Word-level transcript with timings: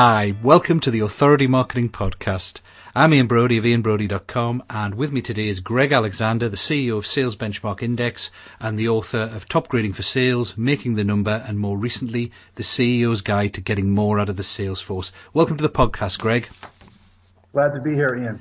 Hi, 0.00 0.32
welcome 0.44 0.78
to 0.78 0.92
the 0.92 1.00
Authority 1.00 1.48
Marketing 1.48 1.88
Podcast. 1.88 2.60
I'm 2.94 3.12
Ian 3.12 3.26
Brodie 3.26 3.58
of 3.58 3.64
ianbrodie.com 3.64 4.62
and 4.70 4.94
with 4.94 5.10
me 5.10 5.22
today 5.22 5.48
is 5.48 5.58
Greg 5.58 5.90
Alexander, 5.90 6.48
the 6.48 6.56
CEO 6.56 6.98
of 6.98 7.04
Sales 7.04 7.34
Benchmark 7.34 7.82
Index 7.82 8.30
and 8.60 8.78
the 8.78 8.90
author 8.90 9.18
of 9.18 9.48
Topgrading 9.48 9.96
for 9.96 10.04
Sales, 10.04 10.56
Making 10.56 10.94
the 10.94 11.02
Number 11.02 11.42
and 11.44 11.58
more 11.58 11.76
recently, 11.76 12.30
The 12.54 12.62
CEO's 12.62 13.22
Guide 13.22 13.54
to 13.54 13.60
Getting 13.60 13.90
More 13.90 14.20
Out 14.20 14.28
of 14.28 14.36
the 14.36 14.44
Sales 14.44 14.80
Force. 14.80 15.10
Welcome 15.34 15.56
to 15.56 15.62
the 15.62 15.68
podcast, 15.68 16.20
Greg. 16.20 16.48
Glad 17.52 17.74
to 17.74 17.80
be 17.80 17.92
here, 17.92 18.14
Ian. 18.14 18.40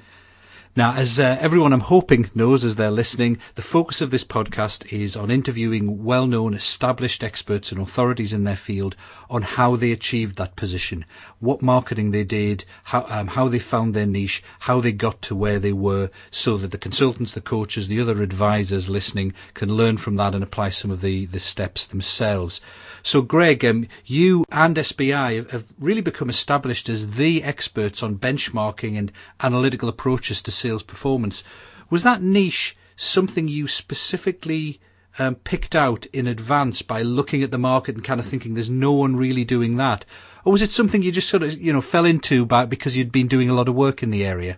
Now, 0.77 0.93
as 0.93 1.19
uh, 1.19 1.35
everyone 1.41 1.73
I'm 1.73 1.79
hoping 1.79 2.29
knows 2.35 2.63
as 2.63 2.75
they're 2.75 2.91
listening, 2.91 3.39
the 3.55 3.63
focus 3.63 4.01
of 4.01 4.11
this 4.11 4.23
podcast 4.23 4.93
is 4.93 5.17
on 5.17 5.31
interviewing 5.31 6.03
well-known 6.03 6.53
established 6.53 7.23
experts 7.23 7.71
and 7.71 7.81
authorities 7.81 8.31
in 8.31 8.43
their 8.43 8.55
field 8.55 8.95
on 9.27 9.41
how 9.41 9.75
they 9.75 9.91
achieved 9.91 10.35
that 10.35 10.55
position, 10.55 11.05
what 11.39 11.63
marketing 11.63 12.11
they 12.11 12.25
did, 12.25 12.63
how, 12.83 13.07
um, 13.09 13.25
how 13.25 13.47
they 13.47 13.57
found 13.57 13.95
their 13.95 14.05
niche, 14.05 14.43
how 14.59 14.79
they 14.79 14.91
got 14.91 15.19
to 15.23 15.35
where 15.35 15.57
they 15.57 15.73
were, 15.73 16.11
so 16.29 16.57
that 16.57 16.69
the 16.69 16.77
consultants, 16.77 17.33
the 17.33 17.41
coaches, 17.41 17.87
the 17.87 18.01
other 18.01 18.21
advisors 18.21 18.87
listening 18.87 19.33
can 19.55 19.73
learn 19.73 19.97
from 19.97 20.17
that 20.17 20.35
and 20.35 20.43
apply 20.43 20.69
some 20.69 20.91
of 20.91 21.01
the, 21.01 21.25
the 21.25 21.39
steps 21.39 21.87
themselves. 21.87 22.61
So, 23.01 23.23
Greg, 23.23 23.65
um, 23.65 23.87
you 24.05 24.45
and 24.51 24.75
SBI 24.75 25.49
have 25.49 25.65
really 25.79 26.01
become 26.01 26.29
established 26.29 26.89
as 26.89 27.09
the 27.09 27.41
experts 27.43 28.03
on 28.03 28.19
benchmarking 28.19 28.99
and 28.99 29.11
analytical 29.41 29.89
approaches 29.89 30.43
to 30.43 30.51
sales 30.67 30.83
performance. 30.83 31.43
Was 31.89 32.03
that 32.03 32.21
niche 32.21 32.75
something 32.97 33.47
you 33.47 33.67
specifically 33.67 34.79
um, 35.19 35.35
picked 35.35 35.75
out 35.75 36.05
in 36.07 36.27
advance 36.27 36.81
by 36.81 37.03
looking 37.03 37.43
at 37.43 37.51
the 37.51 37.57
market 37.57 37.95
and 37.95 38.03
kind 38.03 38.19
of 38.19 38.25
thinking 38.25 38.53
there's 38.53 38.69
no 38.69 38.93
one 38.93 39.15
really 39.15 39.45
doing 39.45 39.77
that, 39.77 40.05
or 40.43 40.51
was 40.51 40.61
it 40.61 40.71
something 40.71 41.01
you 41.01 41.11
just 41.11 41.29
sort 41.29 41.43
of 41.43 41.57
you 41.57 41.73
know 41.73 41.81
fell 41.81 42.05
into 42.05 42.45
by 42.45 42.65
because 42.65 42.97
you'd 42.97 43.11
been 43.11 43.27
doing 43.27 43.49
a 43.49 43.53
lot 43.53 43.69
of 43.69 43.75
work 43.75 44.03
in 44.03 44.11
the 44.11 44.25
area? 44.25 44.57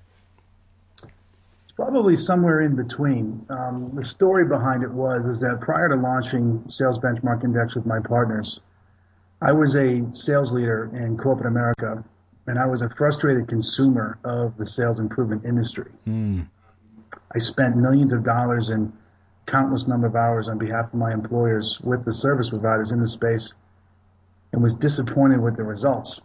Probably 1.75 2.17
somewhere 2.17 2.61
in 2.61 2.75
between. 2.75 3.45
Um, 3.49 3.91
the 3.95 4.03
story 4.03 4.45
behind 4.45 4.83
it 4.83 4.91
was 4.91 5.27
is 5.27 5.39
that 5.39 5.59
prior 5.61 5.87
to 5.89 5.95
launching 5.95 6.63
Sales 6.67 6.99
Benchmark 6.99 7.43
Index 7.45 7.75
with 7.75 7.85
my 7.85 7.99
partners, 7.99 8.59
I 9.41 9.53
was 9.53 9.77
a 9.77 10.05
sales 10.13 10.51
leader 10.51 10.91
in 10.93 11.17
corporate 11.17 11.47
America 11.47 12.03
and 12.49 12.57
I 12.57 12.65
was 12.65 12.81
a 12.81 12.89
frustrated 12.89 13.47
consumer 13.47 14.17
of 14.23 14.57
the 14.57 14.65
sales 14.65 14.99
improvement 14.99 15.45
industry. 15.45 15.91
Mm. 16.07 16.47
I 17.33 17.37
spent 17.37 17.77
millions 17.77 18.11
of 18.11 18.23
dollars 18.23 18.69
and 18.69 18.91
countless 19.45 19.87
number 19.87 20.07
of 20.07 20.15
hours 20.15 20.47
on 20.47 20.57
behalf 20.57 20.87
of 20.87 20.95
my 20.95 21.13
employers 21.13 21.79
with 21.83 22.05
the 22.05 22.11
service 22.11 22.49
providers 22.49 22.91
in 22.91 22.99
the 22.99 23.07
space 23.07 23.53
and 24.51 24.63
was 24.63 24.73
disappointed 24.73 25.39
with 25.39 25.57
the 25.57 25.63
results. 25.63 26.21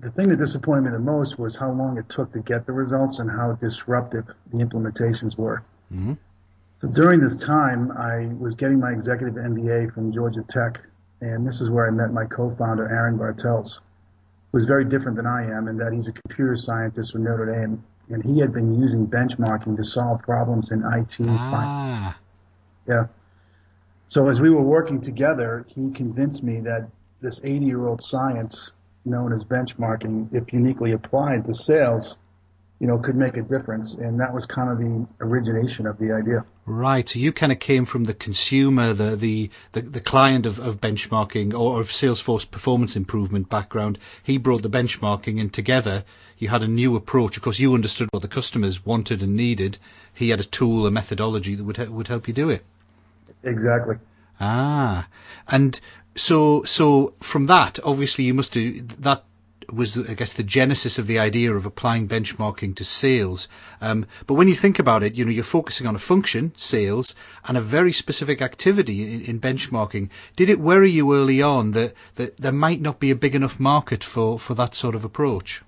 The 0.00 0.10
thing 0.10 0.28
that 0.28 0.36
disappointed 0.36 0.82
me 0.82 0.90
the 0.90 0.98
most 0.98 1.38
was 1.38 1.56
how 1.56 1.72
long 1.72 1.96
it 1.96 2.10
took 2.10 2.30
to 2.34 2.40
get 2.40 2.66
the 2.66 2.72
results 2.72 3.18
and 3.18 3.30
how 3.30 3.52
disruptive 3.52 4.26
the 4.52 4.58
implementations 4.58 5.38
were. 5.38 5.64
Mm-hmm. 5.90 6.12
So 6.82 6.88
during 6.88 7.20
this 7.20 7.38
time, 7.38 7.92
I 7.92 8.26
was 8.38 8.52
getting 8.54 8.78
my 8.78 8.90
executive 8.90 9.36
MBA 9.36 9.94
from 9.94 10.12
Georgia 10.12 10.44
Tech, 10.50 10.82
and 11.22 11.46
this 11.46 11.62
is 11.62 11.70
where 11.70 11.86
I 11.86 11.90
met 11.90 12.12
my 12.12 12.26
co-founder, 12.26 12.86
Aaron 12.90 13.16
Bartels 13.16 13.80
was 14.52 14.64
very 14.64 14.84
different 14.84 15.16
than 15.16 15.26
I 15.26 15.44
am 15.44 15.68
in 15.68 15.76
that 15.78 15.92
he's 15.92 16.06
a 16.06 16.12
computer 16.12 16.56
scientist 16.56 17.12
from 17.12 17.24
Notre 17.24 17.46
Dame, 17.46 17.82
and 18.10 18.24
he 18.24 18.40
had 18.40 18.52
been 18.52 18.80
using 18.80 19.06
benchmarking 19.06 19.76
to 19.76 19.84
solve 19.84 20.22
problems 20.22 20.70
in 20.70 20.82
IT. 20.84 21.16
Ah. 21.20 22.16
Yeah. 22.86 23.06
So 24.08 24.28
as 24.28 24.40
we 24.40 24.48
were 24.48 24.62
working 24.62 25.00
together, 25.00 25.66
he 25.68 25.90
convinced 25.90 26.42
me 26.42 26.60
that 26.60 26.88
this 27.20 27.40
80-year-old 27.40 28.02
science 28.02 28.70
known 29.04 29.32
as 29.32 29.44
benchmarking, 29.44 30.34
if 30.34 30.52
uniquely 30.52 30.92
applied 30.92 31.44
to 31.46 31.54
sales, 31.54 32.16
you 32.80 32.86
know, 32.86 32.98
could 32.98 33.16
make 33.16 33.36
a 33.36 33.42
difference. 33.42 33.94
And 33.94 34.20
that 34.20 34.32
was 34.32 34.46
kind 34.46 34.70
of 34.70 34.78
the 34.78 35.06
origination 35.20 35.86
of 35.86 35.98
the 35.98 36.12
idea. 36.12 36.44
Right. 36.64 37.08
So 37.08 37.18
you 37.18 37.32
kind 37.32 37.50
of 37.50 37.58
came 37.58 37.84
from 37.84 38.04
the 38.04 38.14
consumer, 38.14 38.92
the 38.92 39.16
the 39.16 39.50
the, 39.72 39.80
the 39.80 40.00
client 40.00 40.46
of, 40.46 40.58
of 40.60 40.80
benchmarking 40.80 41.54
or 41.54 41.80
of 41.80 41.88
Salesforce 41.88 42.48
performance 42.48 42.94
improvement 42.94 43.48
background. 43.48 43.98
He 44.22 44.38
brought 44.38 44.62
the 44.62 44.70
benchmarking 44.70 45.40
and 45.40 45.52
together 45.52 46.04
you 46.38 46.48
had 46.48 46.62
a 46.62 46.68
new 46.68 46.94
approach. 46.94 47.36
Of 47.36 47.42
course, 47.42 47.58
you 47.58 47.74
understood 47.74 48.08
what 48.12 48.22
the 48.22 48.28
customers 48.28 48.84
wanted 48.84 49.22
and 49.22 49.34
needed. 49.34 49.78
He 50.14 50.28
had 50.28 50.40
a 50.40 50.44
tool, 50.44 50.86
a 50.86 50.90
methodology 50.90 51.56
that 51.56 51.64
would 51.64 51.88
would 51.88 52.08
help 52.08 52.28
you 52.28 52.34
do 52.34 52.50
it. 52.50 52.64
Exactly. 53.42 53.96
Ah, 54.40 55.08
and 55.48 55.80
so 56.14 56.62
so 56.62 57.14
from 57.20 57.46
that, 57.46 57.80
obviously 57.82 58.24
you 58.24 58.34
must 58.34 58.52
do 58.52 58.82
that 59.00 59.24
was, 59.72 59.96
I 60.08 60.14
guess, 60.14 60.32
the 60.34 60.42
genesis 60.42 60.98
of 60.98 61.06
the 61.06 61.18
idea 61.18 61.54
of 61.54 61.66
applying 61.66 62.08
benchmarking 62.08 62.76
to 62.76 62.84
sales. 62.84 63.48
Um, 63.80 64.06
but 64.26 64.34
when 64.34 64.48
you 64.48 64.54
think 64.54 64.78
about 64.78 65.02
it, 65.02 65.14
you 65.14 65.24
know, 65.24 65.30
you're 65.30 65.44
focusing 65.44 65.86
on 65.86 65.94
a 65.94 65.98
function, 65.98 66.52
sales, 66.56 67.14
and 67.46 67.56
a 67.56 67.60
very 67.60 67.92
specific 67.92 68.42
activity 68.42 69.14
in, 69.14 69.22
in 69.22 69.40
benchmarking. 69.40 70.10
Did 70.36 70.50
it 70.50 70.58
worry 70.58 70.90
you 70.90 71.14
early 71.14 71.42
on 71.42 71.72
that, 71.72 71.94
that 72.14 72.36
there 72.36 72.52
might 72.52 72.80
not 72.80 72.98
be 72.98 73.10
a 73.10 73.16
big 73.16 73.34
enough 73.34 73.60
market 73.60 74.04
for, 74.04 74.38
for 74.38 74.54
that 74.54 74.74
sort 74.74 74.94
of 74.94 75.04
approach? 75.04 75.62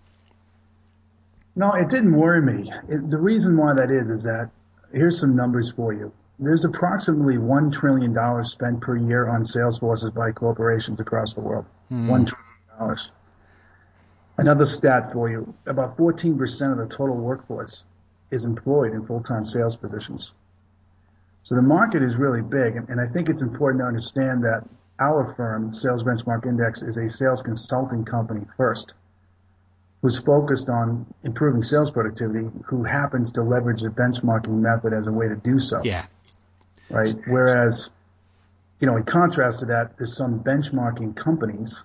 No, 1.56 1.72
it 1.72 1.88
didn't 1.88 2.16
worry 2.16 2.40
me. 2.40 2.72
It, 2.88 3.10
the 3.10 3.18
reason 3.18 3.56
why 3.56 3.74
that 3.74 3.90
is, 3.90 4.08
is 4.08 4.22
that 4.22 4.50
here's 4.92 5.20
some 5.20 5.36
numbers 5.36 5.72
for 5.72 5.92
you. 5.92 6.12
There's 6.38 6.64
approximately 6.64 7.36
$1 7.36 7.72
trillion 7.72 8.44
spent 8.46 8.80
per 8.80 8.96
year 8.96 9.28
on 9.28 9.44
sales 9.44 9.78
forces 9.78 10.10
by 10.10 10.32
corporations 10.32 11.00
across 11.00 11.34
the 11.34 11.42
world. 11.42 11.66
Mm. 11.92 12.06
$1 12.08 12.28
trillion. 12.78 12.98
Another 14.40 14.64
stat 14.64 15.12
for 15.12 15.28
you, 15.28 15.54
about 15.66 15.98
14% 15.98 16.72
of 16.72 16.78
the 16.78 16.86
total 16.86 17.14
workforce 17.16 17.84
is 18.30 18.44
employed 18.44 18.92
in 18.92 19.04
full-time 19.06 19.44
sales 19.44 19.76
positions. 19.76 20.32
So 21.42 21.54
the 21.54 21.62
market 21.62 22.02
is 22.02 22.16
really 22.16 22.40
big, 22.40 22.76
and, 22.76 23.00
I 23.00 23.06
think 23.06 23.28
it's 23.28 23.42
important 23.42 23.82
to 23.82 23.86
understand 23.86 24.42
that 24.44 24.66
our 24.98 25.34
firm, 25.34 25.74
Sales 25.74 26.04
Benchmark 26.04 26.46
Index, 26.46 26.80
is 26.80 26.96
a 26.96 27.08
sales 27.08 27.42
consulting 27.42 28.04
company 28.04 28.46
first, 28.56 28.94
who's 30.00 30.18
focused 30.18 30.70
on 30.70 31.06
improving 31.22 31.62
sales 31.62 31.90
productivity, 31.90 32.48
who 32.64 32.84
happens 32.84 33.32
to 33.32 33.42
leverage 33.42 33.82
the 33.82 33.88
benchmarking 33.88 34.48
method 34.48 34.94
as 34.94 35.06
a 35.06 35.12
way 35.12 35.28
to 35.28 35.36
do 35.36 35.60
so. 35.60 35.82
Yeah. 35.84 36.06
Right? 36.88 37.14
Whereas, 37.26 37.90
you 38.80 38.86
know, 38.86 38.96
in 38.96 39.04
contrast 39.04 39.58
to 39.60 39.66
that, 39.66 39.98
there's 39.98 40.16
some 40.16 40.40
benchmarking 40.40 41.14
companies 41.14 41.82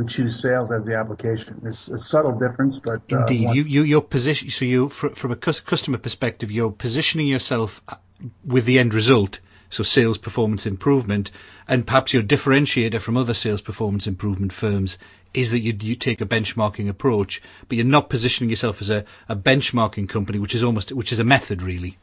who 0.00 0.08
choose 0.08 0.40
sales 0.40 0.70
as 0.70 0.84
the 0.84 0.96
application. 0.96 1.60
It's 1.66 1.88
a 1.88 1.98
subtle 1.98 2.38
difference, 2.38 2.78
but 2.78 3.12
uh, 3.12 3.20
indeed, 3.20 3.46
one... 3.46 3.56
you, 3.56 3.62
you 3.64 3.82
your 3.82 4.02
position. 4.02 4.48
So 4.50 4.64
you, 4.64 4.88
from 4.88 5.30
a 5.30 5.36
customer 5.36 5.98
perspective, 5.98 6.50
you're 6.50 6.72
positioning 6.72 7.26
yourself 7.26 7.82
uh, 7.88 7.96
with 8.44 8.64
the 8.64 8.78
end 8.78 8.94
result. 8.94 9.40
So 9.68 9.84
sales 9.84 10.18
performance 10.18 10.66
improvement, 10.66 11.30
and 11.68 11.86
perhaps 11.86 12.12
your 12.12 12.24
differentiator 12.24 13.00
from 13.00 13.16
other 13.16 13.34
sales 13.34 13.60
performance 13.60 14.08
improvement 14.08 14.52
firms 14.52 14.98
is 15.32 15.52
that 15.52 15.60
you, 15.60 15.76
you 15.80 15.94
take 15.94 16.20
a 16.20 16.26
benchmarking 16.26 16.88
approach, 16.88 17.40
but 17.68 17.76
you're 17.76 17.86
not 17.86 18.10
positioning 18.10 18.50
yourself 18.50 18.80
as 18.80 18.90
a, 18.90 19.04
a 19.28 19.36
benchmarking 19.36 20.08
company, 20.08 20.40
which 20.40 20.56
is 20.56 20.64
almost 20.64 20.90
which 20.90 21.12
is 21.12 21.20
a 21.20 21.24
method, 21.24 21.62
really. 21.62 21.96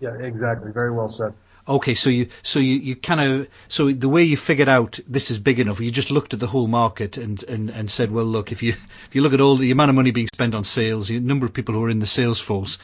Yeah, 0.00 0.14
exactly. 0.14 0.72
Very 0.72 0.90
well 0.90 1.08
said. 1.08 1.34
Okay, 1.66 1.94
so 1.94 2.10
you 2.10 2.28
so 2.42 2.58
you, 2.58 2.74
you 2.74 2.96
kind 2.96 3.20
of 3.20 3.48
so 3.68 3.92
the 3.92 4.08
way 4.08 4.24
you 4.24 4.36
figured 4.36 4.68
out 4.68 4.98
this 5.06 5.30
is 5.30 5.38
big 5.38 5.60
enough, 5.60 5.80
you 5.80 5.92
just 5.92 6.10
looked 6.10 6.34
at 6.34 6.40
the 6.40 6.48
whole 6.48 6.66
market 6.66 7.18
and, 7.18 7.42
and, 7.44 7.70
and 7.70 7.88
said, 7.88 8.10
well, 8.10 8.24
look, 8.24 8.50
if 8.50 8.64
you 8.64 8.70
if 9.06 9.10
you 9.12 9.22
look 9.22 9.32
at 9.32 9.40
all 9.40 9.56
the 9.56 9.70
amount 9.70 9.90
of 9.90 9.94
money 9.94 10.10
being 10.10 10.28
spent 10.32 10.56
on 10.56 10.64
sales, 10.64 11.08
the 11.08 11.20
number 11.20 11.46
of 11.46 11.52
people 11.52 11.74
who 11.74 11.84
are 11.84 11.90
in 11.90 12.00
the 12.00 12.06
sales 12.06 12.40
force, 12.40 12.78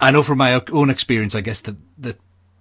I 0.00 0.10
know 0.10 0.24
from 0.24 0.38
my 0.38 0.60
own 0.72 0.90
experience, 0.90 1.36
I 1.36 1.42
guess 1.42 1.60
that 1.62 1.76
that 1.98 2.18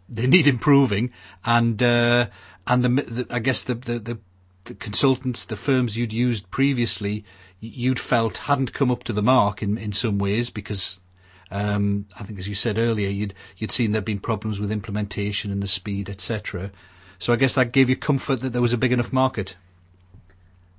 they 0.10 0.28
need 0.36 0.48
improving, 0.48 1.12
and 1.44 1.82
uh, 1.82 2.28
and 2.68 2.84
the, 2.84 2.90
the 2.90 3.28
I 3.32 3.40
guess 3.40 3.64
the, 3.64 3.74
the 3.74 4.00
the 4.00 4.20
the 4.66 4.76
consultants, 4.76 5.46
the 5.46 5.56
firms 5.56 5.98
you'd 5.98 6.14
used 6.14 6.52
previously, 6.52 7.26
you'd 7.60 8.00
felt 8.00 8.38
hadn't 8.38 8.74
come 8.74 8.92
up 8.92 9.06
to 9.06 9.14
the 9.14 9.24
mark 9.24 9.64
in 9.64 9.80
in 9.80 9.92
some 9.92 10.20
ways 10.20 10.52
because 10.52 11.00
um, 11.54 12.08
I 12.20 12.24
think, 12.24 12.40
as 12.40 12.48
you 12.48 12.56
said 12.56 12.80
earlier, 12.80 13.10
you'd 13.10 13.36
you'd 13.58 13.72
seen 13.72 13.92
there'd 13.92 14.04
been 14.04 14.20
problems 14.20 14.60
with 14.60 14.72
implementation 14.72 15.52
and 15.52 15.62
the 15.62 15.68
speed, 15.68 16.10
etc. 16.10 16.72
So 17.20 17.32
I 17.32 17.36
guess 17.36 17.56
that 17.56 17.72
gave 17.72 17.90
you 17.92 17.96
comfort 17.96 18.42
that 18.42 18.50
there 18.50 18.62
was 18.62 18.74
a 18.74 18.78
big 18.78 18.92
enough 18.92 19.14
market. 19.14 19.56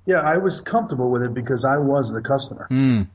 Yeah, 0.05 0.17
I 0.17 0.37
was 0.37 0.59
comfortable 0.59 1.09
with 1.09 1.23
it 1.23 1.33
because 1.33 1.63
I 1.63 1.77
was 1.77 2.11
the 2.11 2.21
customer. 2.21 2.67
Mm. 2.69 3.07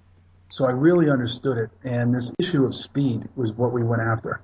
So 0.48 0.66
I 0.66 0.70
really 0.70 1.10
understood 1.10 1.58
it, 1.58 1.70
and 1.84 2.14
this 2.14 2.32
issue 2.38 2.64
of 2.64 2.74
speed 2.74 3.28
was 3.36 3.52
what 3.52 3.72
we 3.72 3.82
went 3.82 4.02
after. 4.02 4.40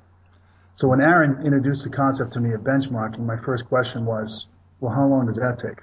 So 0.74 0.88
when 0.88 1.00
Aaron 1.00 1.44
introduced 1.44 1.84
the 1.84 1.90
concept 1.90 2.34
to 2.34 2.40
me 2.40 2.52
of 2.52 2.60
benchmarking, 2.60 3.20
my 3.20 3.38
first 3.38 3.64
question 3.64 4.04
was, 4.04 4.46
well, 4.78 4.94
how 4.94 5.06
long 5.06 5.24
does 5.24 5.36
that 5.36 5.58
take? 5.58 5.78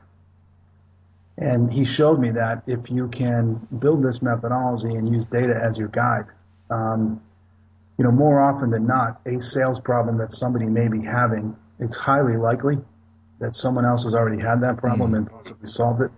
And 1.35 1.73
he 1.73 1.83
showed 1.83 2.19
me 2.19 2.29
that 2.31 2.61
if 2.67 2.91
you 2.91 3.07
can 3.07 3.67
build 3.79 4.03
this 4.03 4.21
methodology 4.21 4.93
and 4.93 5.11
use 5.11 5.25
data 5.25 5.59
as 5.61 5.79
your 5.79 5.87
guide, 5.87 6.25
um, 6.73 7.21
you 7.97 8.03
know, 8.03 8.11
more 8.11 8.41
often 8.41 8.71
than 8.71 8.87
not, 8.87 9.21
a 9.25 9.39
sales 9.39 9.79
problem 9.79 10.17
that 10.17 10.33
somebody 10.33 10.65
may 10.65 10.87
be 10.87 11.01
having, 11.01 11.55
it's 11.79 11.95
highly 11.95 12.37
likely 12.37 12.77
that 13.39 13.53
someone 13.53 13.85
else 13.85 14.03
has 14.05 14.13
already 14.13 14.41
had 14.41 14.61
that 14.61 14.77
problem 14.77 15.11
mm. 15.11 15.17
and 15.17 15.29
possibly 15.29 15.69
solved 15.69 16.01
it. 16.01 16.11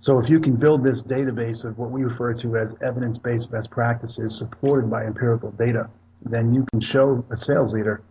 So 0.00 0.18
if 0.18 0.28
you 0.28 0.40
can 0.40 0.56
build 0.56 0.84
this 0.84 1.02
database 1.02 1.64
of 1.64 1.78
what 1.78 1.90
we 1.90 2.02
refer 2.04 2.34
to 2.34 2.56
as 2.56 2.74
evidence-based 2.82 3.50
best 3.50 3.70
practices 3.70 4.36
supported 4.36 4.90
by 4.90 5.04
empirical 5.04 5.50
data, 5.52 5.88
then 6.22 6.52
you 6.52 6.64
can 6.70 6.80
show 6.80 7.24
a 7.30 7.36
sales 7.36 7.72
leader 7.72 8.02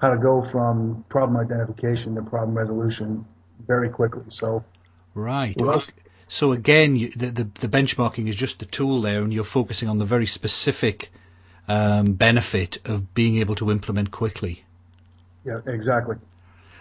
how 0.00 0.10
to 0.10 0.18
go 0.18 0.42
from 0.50 1.04
problem 1.08 1.36
identification 1.36 2.14
to 2.14 2.22
problem 2.22 2.56
resolution 2.56 3.24
very 3.66 3.88
quickly. 3.88 4.22
So 4.28 4.64
right. 5.14 5.54
Well, 5.58 5.82
so 6.28 6.52
again, 6.52 6.96
you, 6.96 7.08
the, 7.08 7.26
the, 7.26 7.44
the 7.44 7.68
benchmarking 7.68 8.28
is 8.28 8.36
just 8.36 8.58
the 8.58 8.66
tool 8.66 9.00
there, 9.02 9.22
and 9.22 9.32
you're 9.32 9.44
focusing 9.44 9.88
on 9.88 9.98
the 9.98 10.04
very 10.04 10.26
specific 10.26 11.10
um, 11.66 12.12
benefit 12.12 12.78
of 12.86 13.14
being 13.14 13.38
able 13.38 13.54
to 13.56 13.70
implement 13.70 14.10
quickly. 14.10 14.64
Yeah, 15.44 15.60
exactly. 15.66 16.16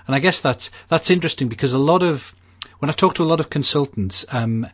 And 0.05 0.15
I 0.15 0.19
guess 0.19 0.41
that's 0.41 0.71
that's 0.87 1.09
interesting 1.09 1.49
because 1.49 1.73
a 1.73 1.77
lot 1.77 2.03
of 2.03 2.33
when 2.79 2.89
I 2.89 2.93
talk 2.93 3.15
to 3.15 3.23
a 3.23 3.25
lot 3.31 3.39
of 3.39 3.49
consultants, 3.49 4.25
um, 4.33 4.67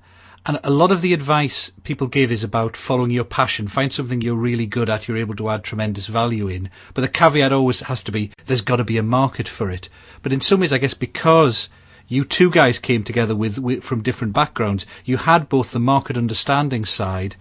and 0.45 0.59
a 0.63 0.69
lot 0.69 0.91
of 0.91 1.01
the 1.01 1.13
advice 1.13 1.71
people 1.83 2.07
give 2.07 2.31
is 2.31 2.43
about 2.43 2.75
following 2.75 3.11
your 3.11 3.23
passion. 3.23 3.67
Find 3.67 3.91
something 3.91 4.21
you're 4.21 4.35
really 4.35 4.65
good 4.65 4.89
at, 4.89 5.07
you're 5.07 5.17
able 5.17 5.35
to 5.35 5.49
add 5.49 5.63
tremendous 5.63 6.07
value 6.07 6.47
in. 6.49 6.69
But 6.93 7.01
the 7.01 7.07
caveat 7.07 7.53
always 7.53 7.79
has 7.79 8.03
to 8.03 8.11
be 8.11 8.31
there's 8.45 8.61
got 8.61 8.77
to 8.77 8.83
be 8.83 8.97
a 8.97 9.03
market 9.03 9.47
for 9.47 9.71
it. 9.71 9.89
But 10.21 10.33
in 10.33 10.41
some 10.41 10.59
ways, 10.59 10.73
I 10.73 10.79
guess 10.79 10.93
because 10.93 11.69
you 12.07 12.23
two 12.25 12.49
guys 12.49 12.79
came 12.79 13.03
together 13.03 13.35
with, 13.35 13.57
with 13.59 13.83
from 13.83 14.01
different 14.01 14.33
backgrounds, 14.33 14.85
you 15.05 15.17
had 15.17 15.49
both 15.49 15.71
the 15.71 15.79
market 15.79 16.17
understanding 16.17 16.85
side 16.85 17.35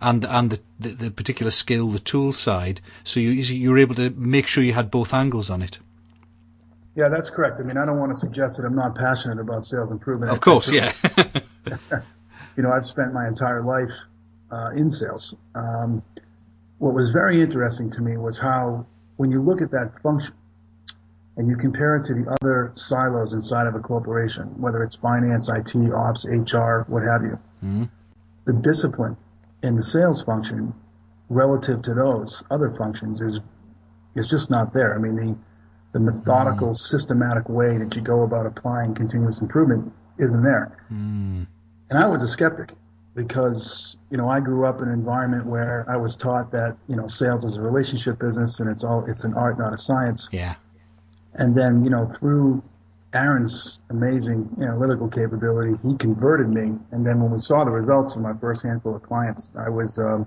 and 0.00 0.24
and 0.24 0.50
the, 0.50 0.60
the, 0.78 0.88
the 0.88 1.10
particular 1.10 1.50
skill, 1.50 1.90
the 1.90 1.98
tool 1.98 2.32
side. 2.32 2.80
So 3.04 3.20
you 3.20 3.30
you 3.30 3.70
were 3.70 3.78
able 3.78 3.96
to 3.96 4.10
make 4.10 4.46
sure 4.46 4.62
you 4.62 4.72
had 4.72 4.90
both 4.90 5.14
angles 5.14 5.50
on 5.50 5.62
it. 5.62 5.78
Yeah, 6.94 7.08
that's 7.10 7.30
correct. 7.30 7.60
I 7.60 7.62
mean, 7.62 7.76
I 7.76 7.84
don't 7.84 7.98
want 7.98 8.12
to 8.12 8.18
suggest 8.18 8.56
that 8.56 8.66
I'm 8.66 8.74
not 8.74 8.96
passionate 8.96 9.38
about 9.38 9.64
sales 9.64 9.90
improvement. 9.90 10.32
Of 10.32 10.40
course, 10.40 10.72
yeah. 10.72 10.92
you 12.56 12.62
know, 12.64 12.72
I've 12.72 12.86
spent 12.86 13.12
my 13.14 13.28
entire 13.28 13.62
life 13.62 13.94
uh, 14.50 14.70
in 14.74 14.90
sales. 14.90 15.32
Um, 15.54 16.02
what 16.78 16.94
was 16.94 17.10
very 17.10 17.40
interesting 17.40 17.92
to 17.92 18.00
me 18.00 18.16
was 18.16 18.36
how, 18.36 18.86
when 19.16 19.30
you 19.30 19.40
look 19.40 19.62
at 19.62 19.70
that 19.70 20.02
function 20.02 20.34
and 21.38 21.46
you 21.46 21.56
compare 21.56 21.96
it 21.96 22.04
to 22.04 22.14
the 22.14 22.36
other 22.42 22.72
silos 22.74 23.32
inside 23.32 23.66
of 23.66 23.74
a 23.76 23.78
corporation, 23.78 24.48
whether 24.60 24.82
it's 24.82 24.96
finance, 24.96 25.48
IT, 25.48 25.74
ops, 25.94 26.26
HR, 26.26 26.84
what 26.88 27.04
have 27.04 27.22
you, 27.22 27.38
mm-hmm. 27.64 27.84
the 28.46 28.52
discipline 28.54 29.16
in 29.62 29.76
the 29.76 29.82
sales 29.82 30.20
function 30.20 30.74
relative 31.28 31.80
to 31.82 31.94
those 31.94 32.42
other 32.50 32.70
functions 32.76 33.20
is 33.20 33.40
is 34.16 34.26
just 34.26 34.50
not 34.50 34.74
there. 34.74 34.94
I 34.94 34.98
mean, 34.98 35.14
the 35.14 35.36
the 35.92 36.00
methodical, 36.00 36.70
mm. 36.70 36.76
systematic 36.76 37.48
way 37.48 37.78
that 37.78 37.94
you 37.94 38.02
go 38.02 38.22
about 38.22 38.46
applying 38.46 38.94
continuous 38.94 39.40
improvement 39.40 39.92
isn't 40.18 40.42
there. 40.42 40.76
Mm. 40.92 41.46
And 41.90 41.98
I 41.98 42.06
was 42.06 42.22
a 42.22 42.28
skeptic 42.28 42.72
because, 43.14 43.96
you 44.10 44.18
know, 44.18 44.28
I 44.28 44.40
grew 44.40 44.66
up 44.66 44.82
in 44.82 44.88
an 44.88 44.94
environment 44.94 45.46
where 45.46 45.86
I 45.88 45.96
was 45.96 46.16
taught 46.16 46.52
that, 46.52 46.76
you 46.88 46.96
know, 46.96 47.06
sales 47.06 47.44
is 47.44 47.56
a 47.56 47.60
relationship 47.60 48.18
business 48.18 48.60
and 48.60 48.68
it's 48.68 48.84
all, 48.84 49.04
it's 49.08 49.24
an 49.24 49.34
art, 49.34 49.58
not 49.58 49.72
a 49.72 49.78
science. 49.78 50.28
Yeah. 50.30 50.56
And 51.34 51.56
then, 51.56 51.84
you 51.84 51.90
know, 51.90 52.06
through 52.18 52.62
Aaron's 53.14 53.78
amazing 53.90 54.56
analytical 54.60 55.08
capability, 55.08 55.78
he 55.86 55.96
converted 55.96 56.48
me. 56.48 56.78
And 56.90 57.06
then 57.06 57.20
when 57.20 57.30
we 57.30 57.40
saw 57.40 57.64
the 57.64 57.70
results 57.70 58.14
of 58.14 58.22
my 58.22 58.34
first 58.34 58.62
handful 58.62 58.96
of 58.96 59.02
clients, 59.02 59.50
I 59.58 59.68
was, 59.68 59.98
um, 59.98 60.26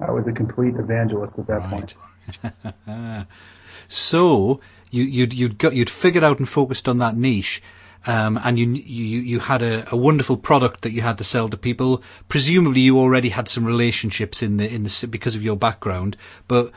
I 0.00 0.10
was 0.10 0.28
a 0.28 0.32
complete 0.32 0.74
evangelist 0.76 1.38
at 1.38 1.46
that 1.46 1.60
right. 1.60 1.94
point. 2.42 3.26
so, 3.88 4.60
you, 4.90 5.04
you'd 5.04 5.32
you'd 5.34 5.58
got 5.58 5.74
you'd 5.74 5.90
figured 5.90 6.24
out 6.24 6.38
and 6.38 6.48
focused 6.48 6.88
on 6.88 6.98
that 6.98 7.16
niche. 7.16 7.62
Um, 8.06 8.40
and 8.42 8.58
you, 8.58 8.66
you 8.66 9.20
you 9.20 9.38
had 9.40 9.62
a, 9.62 9.92
a, 9.92 9.96
wonderful 9.96 10.38
product 10.38 10.82
that 10.82 10.92
you 10.92 11.02
had 11.02 11.18
to 11.18 11.24
sell 11.24 11.50
to 11.50 11.58
people. 11.58 12.02
Presumably, 12.28 12.80
you 12.80 12.98
already 12.98 13.28
had 13.28 13.46
some 13.46 13.66
relationships 13.66 14.42
in 14.42 14.56
the 14.56 14.74
in 14.74 14.84
the 14.84 15.08
because 15.10 15.36
of 15.36 15.42
your 15.42 15.56
background. 15.56 16.16
But 16.48 16.72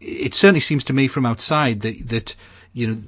it 0.00 0.34
certainly 0.34 0.60
seems 0.60 0.84
to 0.84 0.92
me 0.92 1.08
from 1.08 1.26
outside 1.26 1.80
that 1.82 2.08
that 2.08 2.36
you 2.72 2.86
know 2.86 3.02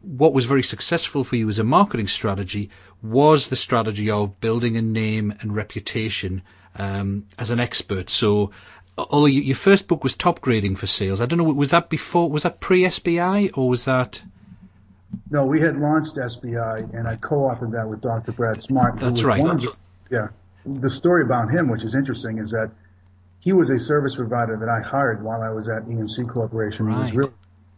what 0.00 0.32
was 0.32 0.46
very 0.46 0.62
successful 0.62 1.24
for 1.24 1.36
you 1.36 1.48
as 1.48 1.58
a 1.58 1.64
marketing 1.64 2.06
strategy 2.06 2.70
was 3.02 3.48
the 3.48 3.56
strategy 3.56 4.10
of 4.10 4.40
building 4.40 4.76
a 4.76 4.82
name 4.82 5.34
and 5.40 5.54
reputation 5.54 6.42
um, 6.78 7.26
as 7.38 7.50
an 7.50 7.60
expert. 7.60 8.08
So 8.08 8.52
although 8.96 9.26
your 9.26 9.56
first 9.56 9.86
book 9.86 10.02
was 10.02 10.16
topgrading 10.16 10.78
for 10.78 10.86
sales, 10.86 11.20
I 11.20 11.26
don't 11.26 11.38
know, 11.38 11.44
was 11.44 11.70
that 11.72 11.90
before, 11.90 12.30
was 12.30 12.44
that 12.44 12.60
pre 12.60 12.82
SBI 12.82 13.56
or 13.56 13.68
was 13.68 13.84
that? 13.84 14.22
No, 15.30 15.44
we 15.44 15.60
had 15.60 15.78
launched 15.78 16.16
SBI 16.16 16.94
and 16.94 17.06
I 17.06 17.16
co-authored 17.16 17.72
that 17.72 17.88
with 17.88 18.00
Dr. 18.00 18.32
Brad 18.32 18.62
Smart. 18.62 18.98
That's 18.98 19.22
right. 19.22 19.42
The, 19.42 19.76
yeah. 20.10 20.28
The 20.64 20.90
story 20.90 21.22
about 21.22 21.52
him, 21.52 21.68
which 21.68 21.84
is 21.84 21.94
interesting, 21.94 22.38
is 22.38 22.50
that 22.50 22.70
he 23.40 23.52
was 23.52 23.70
a 23.70 23.78
service 23.78 24.16
provider 24.16 24.56
that 24.56 24.68
I 24.68 24.80
hired 24.80 25.22
while 25.22 25.42
I 25.42 25.50
was 25.50 25.68
at 25.68 25.84
EMC 25.86 26.28
Corporation. 26.28 26.86
Right. 26.86 27.10
He 27.10 27.16
was 27.16 27.28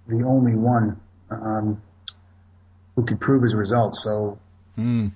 really 0.08 0.22
the 0.22 0.26
only 0.26 0.54
one 0.54 1.00
um, 1.30 1.82
who 2.96 3.04
could 3.04 3.20
prove 3.20 3.42
his 3.42 3.54
results. 3.54 4.02
So 4.02 4.38
mm. 4.76 5.12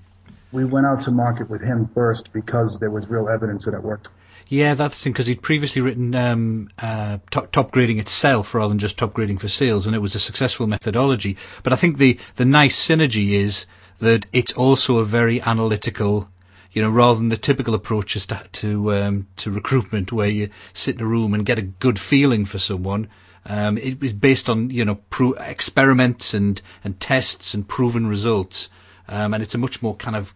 we 0.52 0.64
went 0.64 0.86
out 0.86 1.02
to 1.02 1.10
market 1.10 1.48
with 1.48 1.62
him 1.62 1.90
first 1.94 2.32
because 2.32 2.78
there 2.78 2.90
was 2.90 3.08
real 3.08 3.28
evidence 3.28 3.64
that 3.64 3.74
it 3.74 3.82
worked. 3.82 4.08
Yeah, 4.48 4.74
that's 4.74 4.98
the 4.98 5.04
thing 5.04 5.12
because 5.14 5.26
he'd 5.26 5.40
previously 5.40 5.80
written 5.80 6.14
um, 6.14 6.68
uh, 6.78 7.18
top, 7.30 7.52
top, 7.52 7.70
grading 7.70 7.98
itself 7.98 8.54
rather 8.54 8.68
than 8.68 8.78
just 8.78 8.98
topgrading 8.98 9.40
for 9.40 9.48
sales, 9.48 9.86
and 9.86 9.96
it 9.96 9.98
was 9.98 10.14
a 10.14 10.20
successful 10.20 10.66
methodology. 10.66 11.38
But 11.62 11.72
I 11.72 11.76
think 11.76 11.96
the 11.96 12.18
the 12.36 12.44
nice 12.44 12.76
synergy 12.76 13.30
is 13.30 13.66
that 14.00 14.26
it's 14.32 14.52
also 14.52 14.98
a 14.98 15.04
very 15.04 15.40
analytical. 15.40 16.28
You 16.72 16.82
know, 16.82 16.90
rather 16.90 17.18
than 17.18 17.28
the 17.28 17.36
typical 17.36 17.74
approaches 17.74 18.26
to 18.26 18.42
to, 18.52 18.94
um, 18.94 19.26
to 19.38 19.50
recruitment, 19.50 20.10
where 20.10 20.28
you 20.28 20.50
sit 20.72 20.94
in 20.96 21.02
a 21.02 21.06
room 21.06 21.34
and 21.34 21.44
get 21.44 21.58
a 21.58 21.62
good 21.62 21.98
feeling 21.98 22.46
for 22.46 22.58
someone, 22.58 23.08
um, 23.44 23.76
it 23.76 24.00
was 24.00 24.12
based 24.12 24.48
on 24.48 24.70
you 24.70 24.84
know 24.84 24.94
pro- 25.10 25.34
experiments 25.34 26.34
and 26.34 26.60
and 26.84 26.98
tests 26.98 27.54
and 27.54 27.68
proven 27.68 28.06
results, 28.06 28.70
um, 29.08 29.34
and 29.34 29.42
it's 29.42 29.54
a 29.54 29.58
much 29.58 29.82
more 29.82 29.94
kind 29.94 30.16
of 30.16 30.34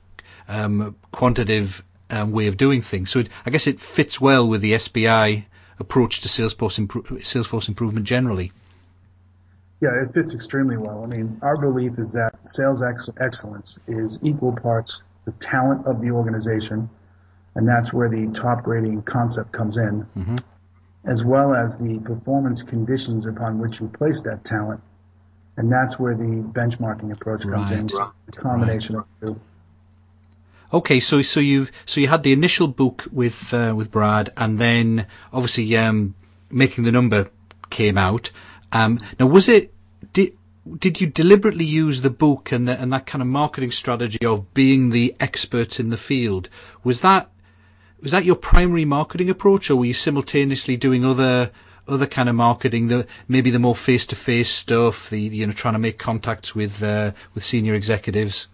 um, 0.49 0.97
quantitative 1.11 1.83
um, 2.11 2.33
way 2.33 2.49
of 2.49 2.57
doing 2.57 2.83
things. 2.83 3.11
So 3.11 3.21
it, 3.21 3.29
I 3.45 3.51
guess 3.51 3.67
it 3.67 3.81
fits 3.81 4.21
well 4.21 4.49
with 4.49 4.61
the 4.61 4.73
SBI 4.73 5.45
approach 5.79 6.23
to 6.23 6.29
Salesforce, 6.29 6.85
impro- 6.85 7.21
Salesforce 7.21 7.69
improvement 7.69 8.07
generally. 8.07 8.53
Yeah, 9.81 10.03
it 10.03 10.15
fits 10.15 10.35
extremely 10.35 10.79
well. 10.79 11.03
I 11.05 11.07
mean, 11.07 11.39
our 11.43 11.57
belief 11.57 11.99
is 11.99 12.13
that 12.13 12.49
sales 12.49 12.83
ex- 12.83 13.11
excellence 13.21 13.79
is 13.87 14.19
equal 14.23 14.53
parts 14.53 15.03
the 15.27 15.33
talent 15.33 15.87
of 15.87 16.01
the 16.01 16.11
organization, 16.11 16.89
and 17.55 17.69
that's 17.69 17.93
where 17.93 18.09
the 18.09 18.27
topgrading 18.29 19.05
concept 19.05 19.53
comes 19.53 19.77
in, 19.77 20.07
mm-hmm. 20.17 20.37
as 21.05 21.23
well 21.23 21.55
as 21.55 21.77
the 21.77 21.99
performance 21.99 22.63
conditions 22.63 23.27
upon 23.27 23.59
which 23.59 23.81
you 23.81 23.89
place 23.89 24.23
that 24.23 24.45
talent, 24.45 24.81
and 25.59 25.71
that's 25.71 25.99
where 25.99 26.15
the 26.15 26.25
benchmarking 26.25 27.13
approach 27.13 27.43
comes 27.43 27.71
right. 27.71 27.81
in. 27.81 27.87
The 27.89 28.13
combination 28.37 28.97
right. 28.97 29.03
of 29.03 29.21
the 29.21 29.27
two. 29.27 29.41
Okay, 30.73 31.01
so 31.01 31.23
so 31.23 31.41
you've 31.41 31.71
so 31.85 32.01
you 32.01 32.09
had 32.09 32.23
the 32.23 32.33
initial 32.33 32.67
book 32.67 33.05
with 33.13 33.53
uh, 33.53 33.75
with 33.77 33.91
Brad, 33.91 34.31
and 34.37 34.59
then 34.59 35.07
obviously 35.33 35.77
um, 35.77 36.15
making 36.51 36.85
the 36.85 36.93
number 36.93 37.31
came 37.71 37.99
out. 37.99 38.31
Um, 38.73 39.01
now, 39.19 39.27
was 39.27 39.49
it 39.49 39.73
did 40.13 40.37
did 40.79 41.01
you 41.01 41.07
deliberately 41.07 41.65
use 41.65 42.03
the 42.03 42.11
book 42.11 42.53
and 42.53 42.67
the, 42.67 42.81
and 42.81 42.93
that 42.93 43.07
kind 43.07 43.23
of 43.23 43.29
marketing 43.29 43.71
strategy 43.71 44.25
of 44.27 44.53
being 44.53 44.91
the 44.91 45.15
expert 45.21 45.81
in 45.81 45.91
the 45.91 45.97
field? 45.97 46.49
Was 46.83 47.03
that 47.03 47.31
was 48.01 48.13
that 48.13 48.25
your 48.25 48.37
primary 48.37 48.85
marketing 48.85 49.31
approach, 49.31 49.71
or 49.71 49.77
were 49.77 49.85
you 49.85 49.95
simultaneously 49.95 50.77
doing 50.77 51.05
other 51.05 51.51
other 51.89 52.07
kind 52.07 52.29
of 52.29 52.35
marketing, 52.35 52.89
the 52.89 53.07
maybe 53.29 53.51
the 53.51 53.59
more 53.59 53.75
face 53.75 54.07
to 54.07 54.17
face 54.17 54.51
stuff, 54.51 55.11
the 55.11 55.21
you 55.21 55.47
know 55.47 55.53
trying 55.53 55.75
to 55.75 55.79
make 55.79 55.99
contacts 55.99 56.55
with 56.55 56.83
uh, 56.83 57.13
with 57.35 57.45
senior 57.45 57.75
executives? 57.75 58.49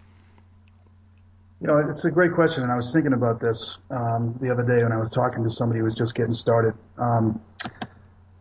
You 1.61 1.67
know, 1.67 1.77
it's 1.77 2.03
a 2.03 2.11
great 2.11 2.33
question, 2.33 2.63
and 2.63 2.71
I 2.71 2.75
was 2.75 2.91
thinking 2.91 3.13
about 3.13 3.39
this 3.39 3.77
um, 3.89 4.37
the 4.41 4.51
other 4.51 4.63
day 4.63 4.83
when 4.83 4.91
I 4.91 4.97
was 4.97 5.09
talking 5.09 5.43
to 5.45 5.49
somebody 5.49 5.79
who 5.79 5.85
was 5.85 5.95
just 5.95 6.13
getting 6.13 6.33
started. 6.33 6.73
Um, 6.97 7.41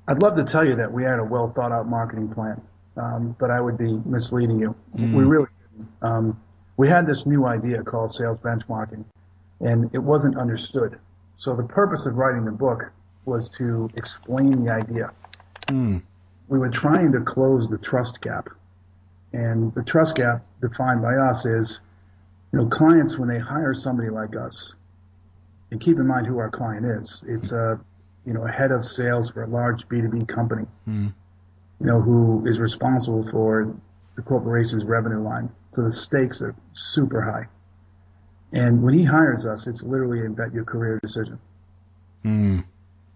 I'd 0.08 0.20
love 0.20 0.34
to 0.34 0.44
tell 0.44 0.66
you 0.66 0.76
that 0.76 0.92
we 0.92 1.04
had 1.04 1.20
a 1.20 1.24
well 1.24 1.52
thought 1.54 1.72
out 1.72 1.88
marketing 1.88 2.34
plan, 2.34 2.60
um, 2.96 3.36
but 3.38 3.50
I 3.50 3.60
would 3.60 3.78
be 3.78 3.98
misleading 4.04 4.58
you. 4.58 4.74
Mm. 4.96 5.14
We 5.14 5.24
really 5.24 5.48
didn't. 5.70 5.88
Um, 6.02 6.40
we 6.76 6.88
had 6.88 7.06
this 7.06 7.26
new 7.26 7.46
idea 7.46 7.82
called 7.82 8.14
sales 8.14 8.38
benchmarking, 8.38 9.04
and 9.60 9.90
it 9.92 9.98
wasn't 9.98 10.36
understood. 10.38 10.98
So 11.34 11.54
the 11.54 11.62
purpose 11.62 12.06
of 12.06 12.16
writing 12.16 12.44
the 12.44 12.52
book 12.52 12.90
was 13.24 13.48
to 13.58 13.88
explain 13.96 14.64
the 14.64 14.72
idea. 14.72 15.10
Mm. 15.66 16.02
We 16.48 16.58
were 16.58 16.70
trying 16.70 17.12
to 17.12 17.20
close 17.20 17.68
the 17.68 17.78
trust 17.78 18.20
gap, 18.20 18.48
and 19.32 19.74
the 19.74 19.82
trust 19.82 20.16
gap 20.16 20.44
defined 20.60 21.02
by 21.02 21.14
us 21.14 21.44
is 21.46 21.80
you 22.52 22.58
know, 22.58 22.66
clients 22.66 23.18
when 23.18 23.28
they 23.28 23.38
hire 23.38 23.74
somebody 23.74 24.10
like 24.10 24.36
us, 24.36 24.74
and 25.70 25.80
keep 25.80 25.96
in 25.96 26.06
mind 26.06 26.26
who 26.26 26.38
our 26.38 26.50
client 26.50 26.84
is. 26.84 27.24
It's 27.26 27.50
a, 27.50 27.80
you 28.26 28.34
know, 28.34 28.46
a 28.46 28.50
head 28.50 28.70
of 28.70 28.84
sales 28.84 29.30
for 29.30 29.42
a 29.42 29.48
large 29.48 29.88
B2B 29.88 30.28
company, 30.28 30.66
mm. 30.86 31.12
You 31.82 31.88
know, 31.88 32.00
who 32.00 32.46
is 32.46 32.60
responsible 32.60 33.28
for 33.30 33.74
the 34.16 34.22
corporation's 34.22 34.84
revenue 34.84 35.22
line. 35.22 35.50
So 35.74 35.82
the 35.82 35.92
stakes 35.92 36.40
are 36.40 36.54
super 36.74 37.20
high. 37.20 37.48
And 38.52 38.82
when 38.82 38.94
he 38.94 39.04
hires 39.04 39.46
us, 39.46 39.66
it's 39.66 39.82
literally 39.82 40.24
a 40.24 40.30
bet 40.30 40.52
your 40.52 40.64
career 40.64 41.00
decision. 41.02 41.38
Mm. 42.24 42.64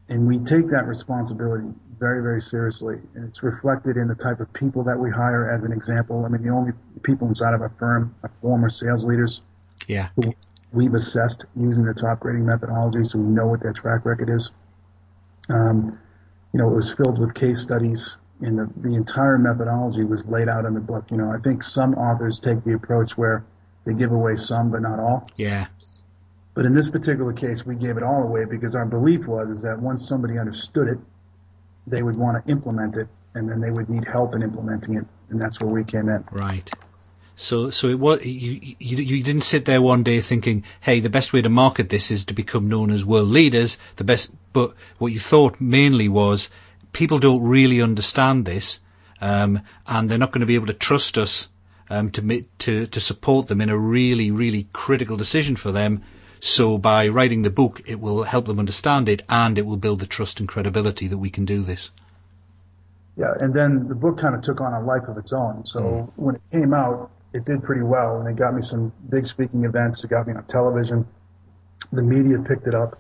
And 0.09 0.27
we 0.27 0.39
take 0.39 0.69
that 0.71 0.87
responsibility 0.87 1.69
very, 1.99 2.23
very 2.23 2.41
seriously. 2.41 2.97
And 3.15 3.25
it's 3.25 3.43
reflected 3.43 3.97
in 3.97 4.09
the 4.09 4.15
type 4.15 4.41
of 4.41 4.53
people 4.53 4.83
that 4.85 4.99
we 4.99 5.11
hire 5.11 5.51
as 5.51 5.65
an 5.65 5.73
example. 5.73 6.25
I 6.25 6.29
mean, 6.29 6.43
the 6.43 6.51
only 6.51 6.73
people 7.03 7.29
inside 7.29 7.55
of 7.55 7.61
our 7.61 7.73
firm 7.79 8.15
are 8.23 8.33
former 8.41 8.71
sales 8.71 9.05
leaders. 9.05 9.43
Yeah. 9.87 10.09
Who 10.17 10.33
we've 10.73 10.95
assessed 10.95 11.45
using 11.55 11.85
the 11.85 11.93
topgrading 11.93 12.45
methodology 12.45 13.09
so 13.09 13.19
we 13.19 13.29
know 13.29 13.47
what 13.47 13.63
their 13.63 13.73
track 13.73 14.05
record 14.05 14.29
is. 14.29 14.51
Um, 15.49 15.99
you 16.53 16.59
know, 16.59 16.71
it 16.71 16.75
was 16.75 16.93
filled 16.93 17.19
with 17.19 17.35
case 17.35 17.61
studies 17.61 18.17
and 18.41 18.59
the, 18.59 18.71
the 18.77 18.95
entire 18.95 19.39
methodology 19.39 20.05
was 20.05 20.25
laid 20.27 20.49
out 20.49 20.65
in 20.65 20.75
the 20.75 20.81
book. 20.81 21.05
You 21.11 21.17
know, 21.17 21.31
I 21.31 21.39
think 21.39 21.63
some 21.63 21.95
authors 21.95 22.39
take 22.39 22.63
the 22.65 22.75
approach 22.75 23.17
where 23.17 23.45
they 23.85 23.95
give 23.95 24.13
away 24.13 24.37
some 24.37 24.71
but 24.71 24.83
not 24.83 24.99
all. 24.99 25.29
Yeah. 25.37 25.67
But 26.55 26.65
in 26.65 26.75
this 26.75 26.89
particular 26.89 27.33
case, 27.33 27.65
we 27.65 27.77
gave 27.77 27.97
it 27.97 28.03
all 28.03 28.23
away 28.23 28.45
because 28.45 28.75
our 28.75 28.87
belief 28.87 29.27
was 29.27 29.51
is 29.51 29.63
that 29.63 29.79
once 29.79 30.09
somebody 30.09 30.39
understood 30.39 30.89
it, 30.89 30.99
they 31.87 32.03
would 32.03 32.17
want 32.17 32.45
to 32.45 32.51
implement 32.51 32.97
it, 32.97 33.09
and 33.35 33.49
then 33.49 33.61
they 33.61 33.71
would 33.71 33.89
need 33.89 34.07
help 34.07 34.35
in 34.35 34.43
implementing 34.43 34.97
it, 34.97 35.05
and 35.31 35.41
that's 35.41 35.61
where 35.61 35.71
we 35.71 35.85
came 35.85 36.09
in. 36.09 36.25
Right. 36.33 36.69
So, 37.37 37.69
so 37.69 37.89
it 37.89 37.99
was 37.99 38.25
you, 38.25 38.75
you. 38.79 38.97
You 38.97 39.23
didn't 39.23 39.43
sit 39.43 39.67
there 39.67 39.83
one 39.83 40.03
day 40.03 40.23
thinking, 40.23 40.65
"Hey, 40.81 41.01
the 41.01 41.11
best 41.11 41.35
way 41.35 41.43
to 41.43 41.51
market 41.51 41.91
this 41.91 42.11
is 42.11 42.25
to 42.25 42.35
become 42.35 42.71
known 42.71 42.91
as 42.91 43.05
world 43.05 43.29
leaders." 43.29 43.77
The 43.97 44.05
best, 44.05 44.31
but 44.55 44.75
what 44.97 45.13
you 45.13 45.21
thought 45.21 45.61
mainly 45.61 46.09
was, 46.09 46.49
people 46.93 47.19
don't 47.19 47.43
really 47.43 47.83
understand 47.83 48.45
this, 48.45 48.81
um, 49.21 49.61
and 49.87 50.09
they're 50.09 50.19
not 50.19 50.33
going 50.33 50.41
to 50.41 50.47
be 50.47 50.57
able 50.57 50.67
to 50.67 50.73
trust 50.73 51.19
us 51.19 51.49
um, 51.91 52.11
to 52.13 52.45
to 52.59 52.87
to 52.87 53.01
support 53.01 53.47
them 53.47 53.61
in 53.61 53.69
a 53.69 53.79
really, 53.79 54.31
really 54.31 54.69
critical 54.73 55.17
decision 55.17 55.57
for 55.57 55.73
them. 55.73 56.03
So 56.41 56.79
by 56.79 57.09
writing 57.09 57.43
the 57.43 57.51
book, 57.51 57.83
it 57.87 57.99
will 57.99 58.23
help 58.23 58.47
them 58.47 58.59
understand 58.59 59.09
it, 59.09 59.23
and 59.29 59.59
it 59.59 59.67
will 59.67 59.77
build 59.77 60.01
the 60.01 60.07
trust 60.07 60.41
and 60.41 60.49
credibility 60.49 61.09
that 61.09 61.19
we 61.19 61.31
can 61.31 61.45
do 61.45 61.63
this. 61.63 61.91
Yeah, 63.17 63.33
and 63.41 63.55
then 63.55 63.89
the 63.89 63.95
book 63.95 64.19
kind 64.19 64.35
of 64.35 64.43
took 64.43 64.61
on 64.61 64.75
a 64.75 64.85
life 64.85 65.09
of 65.09 65.17
its 65.17 65.33
own. 65.33 65.65
So 65.65 65.81
mm. 65.81 66.13
when 66.17 66.35
it 66.35 66.43
came 66.53 66.75
out, 66.75 67.11
it 67.33 67.45
did 67.45 67.63
pretty 67.63 67.83
well, 67.83 68.21
and 68.21 68.29
it 68.29 68.37
got 68.37 68.55
me 68.55 68.63
some 68.63 68.93
big 69.09 69.27
speaking 69.27 69.65
events. 69.65 70.05
It 70.05 70.11
got 70.11 70.27
me 70.27 70.35
on 70.35 70.45
television. 70.45 71.07
The 71.93 72.03
media 72.03 72.39
picked 72.39 72.67
it 72.67 72.75
up, 72.75 72.99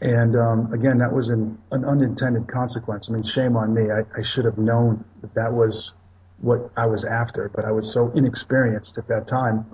and 0.00 0.34
um, 0.36 0.72
again, 0.72 0.98
that 0.98 1.12
was 1.12 1.28
an, 1.28 1.58
an 1.72 1.84
unintended 1.84 2.48
consequence. 2.48 3.08
I 3.08 3.12
mean, 3.12 3.22
shame 3.22 3.56
on 3.56 3.74
me. 3.74 3.90
I, 3.90 4.00
I 4.18 4.22
should 4.22 4.46
have 4.46 4.56
known 4.56 5.04
that 5.20 5.34
that 5.34 5.52
was 5.52 5.92
what 6.38 6.70
I 6.76 6.86
was 6.86 7.04
after, 7.04 7.50
but 7.54 7.66
I 7.66 7.70
was 7.70 7.92
so 7.92 8.10
inexperienced 8.14 8.96
at 8.96 9.06
that 9.08 9.26
time. 9.26 9.66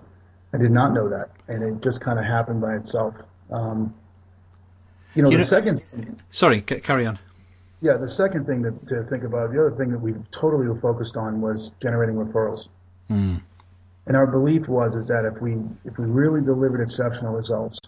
I 0.53 0.59
did 0.59 0.73
not 0.73 0.93
know 0.93 1.09
that, 1.09 1.31
and 1.49 1.63
it 1.63 1.83
just 1.83 2.01
kind 2.01 2.19
of 2.19 2.25
happened 2.25 2.61
by 2.61 2.75
itself. 2.75 3.15
Um, 3.53 3.95
you 5.15 5.23
know, 5.23 5.31
you 5.31 5.37
the 5.37 5.45
know, 5.45 5.49
second. 5.49 6.23
Sorry, 6.31 6.65
c- 6.69 6.81
carry 6.81 7.07
on. 7.07 7.19
Yeah, 7.81 7.97
the 7.97 8.11
second 8.11 8.47
thing 8.47 8.63
to, 8.63 8.73
to 8.89 9.05
think 9.09 9.23
about, 9.23 9.53
the 9.53 9.61
other 9.61 9.77
thing 9.77 9.91
that 9.91 9.99
we 10.01 10.15
totally 10.33 10.67
were 10.67 10.81
focused 10.81 11.17
on 11.17 11.41
was 11.41 11.73
generating 11.81 12.17
referrals. 12.17 12.67
Mm. 13.11 13.43
And 14.07 14.17
our 14.17 14.27
belief 14.27 14.67
was 14.67 14.95
is 14.95 15.07
that 15.09 15.25
if 15.25 15.41
we 15.41 15.57
if 15.85 15.99
we 15.99 16.07
really 16.07 16.41
delivered 16.41 16.81
exceptional 16.81 17.35
results, 17.35 17.79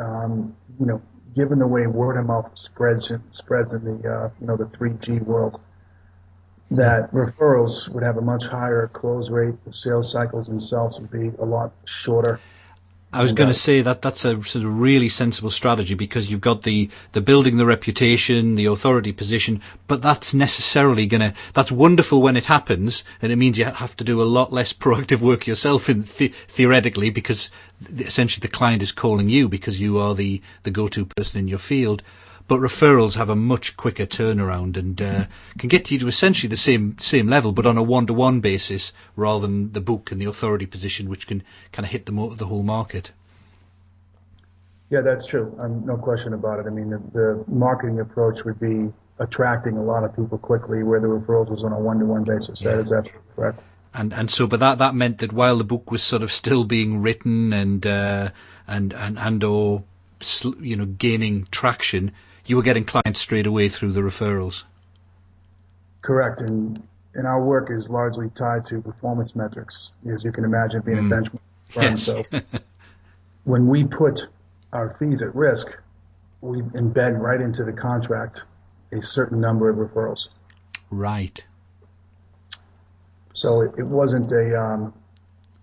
um, 0.00 0.54
you 0.78 0.86
know, 0.86 1.00
given 1.34 1.58
the 1.58 1.66
way 1.66 1.86
word 1.86 2.16
of 2.18 2.26
mouth 2.26 2.50
spreads 2.54 3.10
spreads 3.30 3.72
in 3.72 3.84
the 3.84 4.08
uh, 4.08 4.30
you 4.40 4.46
know 4.46 4.56
the 4.56 4.64
3G 4.64 5.22
world, 5.22 5.60
that 6.70 7.12
referrals 7.12 7.88
would 7.88 8.02
have 8.02 8.16
a 8.16 8.22
much 8.22 8.46
higher 8.46 8.88
close 8.92 9.30
rate. 9.30 9.54
The 9.64 9.72
sales 9.72 10.10
cycles 10.10 10.46
themselves 10.46 10.98
would 10.98 11.10
be 11.10 11.32
a 11.38 11.44
lot 11.44 11.72
shorter. 11.84 12.40
I 13.12 13.22
was 13.22 13.34
going 13.34 13.48
to 13.48 13.52
uh, 13.52 13.54
say 13.54 13.82
that 13.82 14.00
that's 14.00 14.24
a 14.24 14.42
sort 14.42 14.64
of 14.64 14.80
really 14.80 15.10
sensible 15.10 15.50
strategy 15.50 15.94
because 15.94 16.30
you've 16.30 16.40
got 16.40 16.62
the, 16.62 16.88
the 17.12 17.20
building 17.20 17.58
the 17.58 17.66
reputation, 17.66 18.54
the 18.54 18.66
authority 18.66 19.12
position, 19.12 19.60
but 19.86 20.00
that's 20.00 20.32
necessarily 20.32 21.06
going 21.06 21.20
to, 21.20 21.34
that's 21.52 21.70
wonderful 21.70 22.22
when 22.22 22.38
it 22.38 22.46
happens, 22.46 23.04
and 23.20 23.30
it 23.30 23.36
means 23.36 23.58
you 23.58 23.66
have 23.66 23.96
to 23.98 24.04
do 24.04 24.22
a 24.22 24.24
lot 24.24 24.50
less 24.50 24.72
proactive 24.84 25.20
work 25.20 25.46
yourself 25.46 25.90
in 25.90 26.00
the, 26.00 26.32
theoretically 26.48 27.10
because 27.10 27.50
essentially 27.98 28.40
the 28.40 28.48
client 28.48 28.82
is 28.82 28.92
calling 28.92 29.28
you 29.28 29.48
because 29.48 29.78
you 29.78 29.98
are 29.98 30.14
the, 30.14 30.40
the 30.62 30.70
go-to 30.70 31.04
person 31.04 31.40
in 31.40 31.48
your 31.48 31.58
field 31.58 32.02
but 32.48 32.60
referrals 32.60 33.16
have 33.16 33.30
a 33.30 33.36
much 33.36 33.76
quicker 33.76 34.06
turnaround 34.06 34.76
and 34.76 35.00
uh, 35.00 35.24
can 35.58 35.68
get 35.68 35.90
you 35.90 35.98
to 36.00 36.08
essentially 36.08 36.48
the 36.48 36.56
same 36.56 36.98
same 36.98 37.28
level, 37.28 37.52
but 37.52 37.66
on 37.66 37.78
a 37.78 37.82
one 37.82 38.06
to 38.06 38.14
one 38.14 38.40
basis 38.40 38.92
rather 39.16 39.46
than 39.46 39.72
the 39.72 39.80
book 39.80 40.12
and 40.12 40.20
the 40.20 40.26
authority 40.26 40.66
position, 40.66 41.08
which 41.08 41.26
can 41.26 41.42
kind 41.72 41.86
of 41.86 41.92
hit 41.92 42.06
the 42.06 42.34
the 42.36 42.46
whole 42.46 42.62
market. 42.62 43.12
Yeah, 44.90 45.00
that's 45.00 45.24
true. 45.24 45.56
Um, 45.58 45.86
no 45.86 45.96
question 45.96 46.34
about 46.34 46.60
it. 46.60 46.66
I 46.66 46.70
mean, 46.70 46.90
the, 46.90 46.98
the 47.14 47.44
marketing 47.48 48.00
approach 48.00 48.44
would 48.44 48.60
be 48.60 48.92
attracting 49.18 49.78
a 49.78 49.82
lot 49.82 50.04
of 50.04 50.14
people 50.14 50.36
quickly, 50.36 50.82
where 50.82 51.00
the 51.00 51.06
referrals 51.06 51.50
was 51.50 51.64
on 51.64 51.72
a 51.72 51.78
one 51.78 51.98
to 52.00 52.04
one 52.04 52.24
basis. 52.24 52.60
Yeah. 52.60 52.72
That 52.72 52.80
is 52.80 52.92
absolutely 52.92 53.20
correct. 53.34 53.62
And 53.94 54.12
and 54.12 54.30
so, 54.30 54.46
but 54.46 54.60
that 54.60 54.78
that 54.78 54.94
meant 54.94 55.18
that 55.18 55.32
while 55.32 55.56
the 55.56 55.64
book 55.64 55.90
was 55.90 56.02
sort 56.02 56.22
of 56.22 56.32
still 56.32 56.64
being 56.64 57.00
written 57.02 57.52
and 57.52 57.86
uh, 57.86 58.30
and 58.66 58.92
and 58.92 59.18
and 59.18 59.44
or 59.44 59.84
you 60.60 60.76
know 60.76 60.86
gaining 60.86 61.46
traction, 61.50 62.12
you 62.46 62.56
were 62.56 62.62
getting 62.62 62.84
clients 62.84 63.20
straight 63.20 63.46
away 63.46 63.68
through 63.68 63.92
the 63.92 64.00
referrals. 64.00 64.64
Correct, 66.02 66.40
and 66.40 66.82
and 67.14 67.26
our 67.26 67.42
work 67.42 67.70
is 67.70 67.88
largely 67.88 68.30
tied 68.30 68.66
to 68.66 68.80
performance 68.80 69.36
metrics, 69.36 69.90
as 70.10 70.24
you 70.24 70.32
can 70.32 70.44
imagine, 70.44 70.80
being 70.80 70.98
mm. 70.98 71.06
a 71.06 71.14
benchmark 71.14 71.40
firm. 71.68 71.82
Yes. 71.82 72.30
So 72.30 72.40
when 73.44 73.68
we 73.68 73.84
put 73.84 74.26
our 74.72 74.96
fees 74.98 75.22
at 75.22 75.34
risk, 75.34 75.66
we 76.40 76.60
embed 76.60 77.18
right 77.18 77.40
into 77.40 77.64
the 77.64 77.72
contract 77.72 78.42
a 78.92 79.02
certain 79.02 79.40
number 79.40 79.68
of 79.68 79.76
referrals. 79.76 80.28
Right. 80.90 81.44
So 83.34 83.62
it, 83.62 83.72
it 83.78 83.86
wasn't 83.86 84.30
a 84.32 84.60
um, 84.60 84.94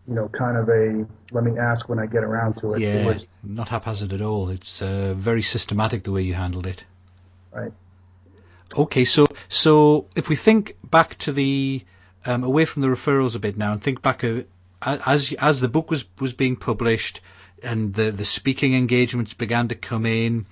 you 0.09 0.15
know, 0.15 0.27
kind 0.27 0.57
of 0.57 0.67
a 0.69 1.05
let 1.31 1.43
me 1.43 1.59
ask 1.59 1.87
when 1.87 1.99
I 1.99 2.07
get 2.07 2.23
around 2.23 2.55
to 2.61 2.73
it. 2.73 2.81
Yeah, 2.81 2.93
it 2.95 3.05
was, 3.05 3.27
not 3.43 3.69
haphazard 3.69 4.11
at 4.11 4.21
all. 4.21 4.49
It's 4.49 4.81
uh, 4.81 5.13
very 5.15 5.43
systematic 5.43 6.03
the 6.03 6.11
way 6.11 6.23
you 6.23 6.33
handled 6.33 6.65
it. 6.65 6.83
Right. 7.51 7.71
Okay, 8.75 9.05
so 9.05 9.27
so 9.47 10.07
if 10.15 10.27
we 10.27 10.35
think 10.35 10.77
back 10.83 11.15
to 11.19 11.31
the 11.31 11.85
um, 12.25 12.43
away 12.43 12.65
from 12.65 12.81
the 12.81 12.87
referrals 12.87 13.35
a 13.35 13.39
bit 13.39 13.55
now 13.55 13.71
and 13.73 13.81
think 13.81 14.01
back 14.01 14.23
uh, 14.23 14.41
as 14.81 15.31
as 15.33 15.61
the 15.61 15.69
book 15.69 15.91
was 15.91 16.05
was 16.19 16.33
being 16.33 16.55
published 16.55 17.21
and 17.61 17.93
the 17.93 18.09
the 18.09 18.25
speaking 18.25 18.73
engagements 18.73 19.35
began 19.35 19.67
to 19.67 19.75
come 19.75 20.07
in, 20.07 20.47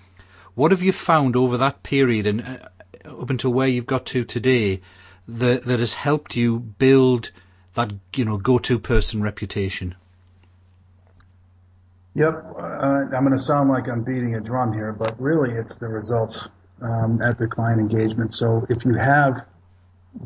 what 0.53 0.69
have 0.69 0.83
you 0.83 0.91
found 0.91 1.35
over 1.35 1.57
that 1.57 1.81
period 1.81 2.27
and 2.27 2.41
uh, 2.41 3.21
up 3.21 3.31
until 3.31 3.51
where 3.51 3.67
you've 3.67 3.87
got 3.87 4.05
to 4.07 4.23
today 4.23 4.81
that 5.27 5.63
that 5.63 5.79
has 5.79 5.95
helped 5.95 6.35
you 6.35 6.59
build 6.59 7.31
that 7.77 7.93
you 8.15 8.25
know 8.25 8.37
go-to 8.37 8.79
person 8.79 9.21
reputation? 9.21 9.95
Yep, 12.15 12.33
uh, 12.57 12.61
I'm 12.61 13.23
going 13.23 13.31
to 13.31 13.37
sound 13.37 13.69
like 13.69 13.87
I'm 13.87 14.03
beating 14.03 14.35
a 14.35 14.41
drum 14.41 14.73
here, 14.73 14.91
but 14.91 15.21
really 15.21 15.53
it's 15.53 15.77
the 15.77 15.87
results 15.87 16.47
um, 16.81 17.21
at 17.21 17.37
the 17.37 17.47
client 17.47 17.79
engagement. 17.79 18.33
So 18.33 18.65
if 18.69 18.83
you 18.83 18.95
have 18.95 19.45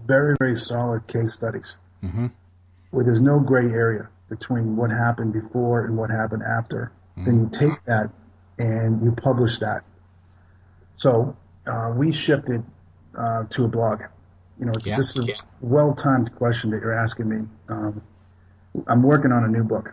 very 0.07 0.35
very 0.39 0.55
solid 0.55 1.05
case 1.07 1.33
studies 1.33 1.75
mm-hmm. 2.01 2.27
where 2.91 3.03
there's 3.03 3.19
no 3.19 3.39
gray 3.39 3.65
area 3.65 4.07
between 4.29 4.77
what 4.77 4.89
happened 4.89 5.33
before 5.33 5.85
and 5.85 5.97
what 5.97 6.09
happened 6.09 6.43
after, 6.43 6.93
mm-hmm. 7.17 7.25
then 7.25 7.39
you 7.41 7.49
take 7.51 7.85
that 7.85 8.09
and 8.57 9.03
you 9.03 9.11
publish 9.11 9.59
that. 9.59 9.83
So 10.95 11.35
uh, 11.67 11.91
we 11.93 12.13
shifted 12.13 12.63
uh, 13.17 13.43
to 13.49 13.65
a 13.65 13.67
blog. 13.67 14.03
You 14.61 14.67
know, 14.67 14.73
yeah. 14.83 14.95
this 14.95 15.17
is 15.17 15.41
a 15.41 15.43
well-timed 15.61 16.35
question 16.35 16.69
that 16.69 16.81
you're 16.81 16.93
asking 16.93 17.27
me. 17.27 17.47
Um, 17.67 17.99
I'm 18.85 19.01
working 19.01 19.31
on 19.31 19.43
a 19.43 19.47
new 19.47 19.63
book. 19.63 19.91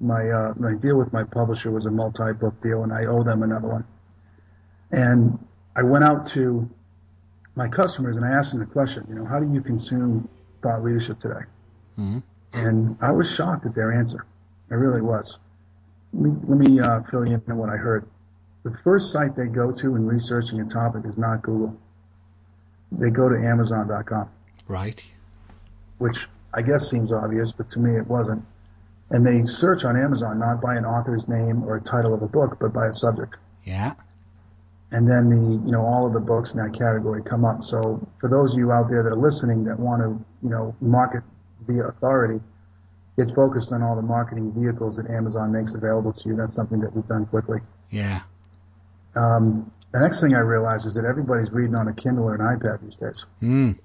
My 0.00 0.28
uh, 0.28 0.52
my 0.58 0.74
deal 0.74 0.98
with 0.98 1.14
my 1.14 1.24
publisher 1.24 1.70
was 1.70 1.86
a 1.86 1.90
multi-book 1.90 2.62
deal, 2.62 2.82
and 2.82 2.92
I 2.92 3.06
owe 3.06 3.24
them 3.24 3.42
another 3.42 3.68
one. 3.68 3.84
And 4.92 5.38
I 5.74 5.82
went 5.82 6.04
out 6.04 6.26
to 6.28 6.68
my 7.54 7.68
customers 7.68 8.16
and 8.16 8.24
I 8.24 8.32
asked 8.32 8.50
them 8.50 8.60
the 8.60 8.66
question, 8.66 9.06
you 9.08 9.14
know, 9.14 9.24
how 9.24 9.40
do 9.40 9.50
you 9.50 9.62
consume 9.62 10.28
thought 10.62 10.84
leadership 10.84 11.18
today? 11.18 11.40
Mm-hmm. 11.98 12.18
And 12.52 12.96
I 13.00 13.12
was 13.12 13.34
shocked 13.34 13.64
at 13.64 13.74
their 13.74 13.92
answer. 13.92 14.26
I 14.70 14.74
really 14.74 15.00
was. 15.00 15.38
Let 16.12 16.22
me, 16.22 16.30
let 16.46 16.58
me 16.58 16.80
uh, 16.80 17.00
fill 17.10 17.26
you 17.26 17.34
in 17.34 17.42
on 17.50 17.56
what 17.56 17.70
I 17.70 17.76
heard. 17.76 18.06
The 18.62 18.76
first 18.84 19.10
site 19.10 19.34
they 19.36 19.46
go 19.46 19.72
to 19.72 19.96
in 19.96 20.06
researching 20.06 20.60
a 20.60 20.64
topic 20.66 21.04
is 21.06 21.16
not 21.16 21.42
Google 21.42 21.76
they 22.92 23.10
go 23.10 23.28
to 23.28 23.36
Amazon.com. 23.36 24.28
Right. 24.68 25.04
Which 25.98 26.26
I 26.54 26.62
guess 26.62 26.90
seems 26.90 27.12
obvious, 27.12 27.52
but 27.52 27.68
to 27.70 27.78
me 27.78 27.96
it 27.96 28.06
wasn't. 28.06 28.44
And 29.10 29.24
they 29.24 29.46
search 29.46 29.84
on 29.84 29.96
Amazon 29.96 30.38
not 30.38 30.60
by 30.60 30.74
an 30.74 30.84
author's 30.84 31.28
name 31.28 31.62
or 31.62 31.76
a 31.76 31.80
title 31.80 32.12
of 32.12 32.22
a 32.22 32.26
book, 32.26 32.58
but 32.60 32.72
by 32.72 32.88
a 32.88 32.94
subject. 32.94 33.36
Yeah. 33.64 33.94
And 34.90 35.08
then 35.08 35.28
the, 35.28 35.66
you 35.66 35.72
know, 35.72 35.82
all 35.82 36.06
of 36.06 36.12
the 36.12 36.20
books 36.20 36.52
in 36.52 36.58
that 36.58 36.76
category 36.76 37.22
come 37.22 37.44
up. 37.44 37.64
So 37.64 38.06
for 38.20 38.28
those 38.28 38.52
of 38.52 38.58
you 38.58 38.72
out 38.72 38.88
there 38.88 39.02
that 39.02 39.10
are 39.10 39.20
listening 39.20 39.64
that 39.64 39.78
want 39.78 40.02
to, 40.02 40.24
you 40.42 40.50
know, 40.50 40.74
market 40.80 41.22
via 41.66 41.84
authority, 41.88 42.40
get 43.16 43.34
focused 43.34 43.72
on 43.72 43.82
all 43.82 43.96
the 43.96 44.02
marketing 44.02 44.52
vehicles 44.56 44.96
that 44.96 45.10
Amazon 45.10 45.52
makes 45.52 45.74
available 45.74 46.12
to 46.12 46.28
you. 46.28 46.36
That's 46.36 46.54
something 46.54 46.80
that 46.80 46.94
we've 46.94 47.06
done 47.08 47.26
quickly. 47.26 47.58
Yeah. 47.90 48.22
Um, 49.16 49.70
the 49.92 50.00
next 50.00 50.20
thing 50.20 50.34
I 50.34 50.40
realized 50.40 50.86
is 50.86 50.94
that 50.94 51.04
everybody's 51.04 51.50
reading 51.50 51.74
on 51.74 51.88
a 51.88 51.94
Kindle 51.94 52.24
or 52.24 52.34
an 52.34 52.40
iPad 52.40 52.82
these 52.82 52.96
days. 52.96 53.24
Mm. 53.42 53.78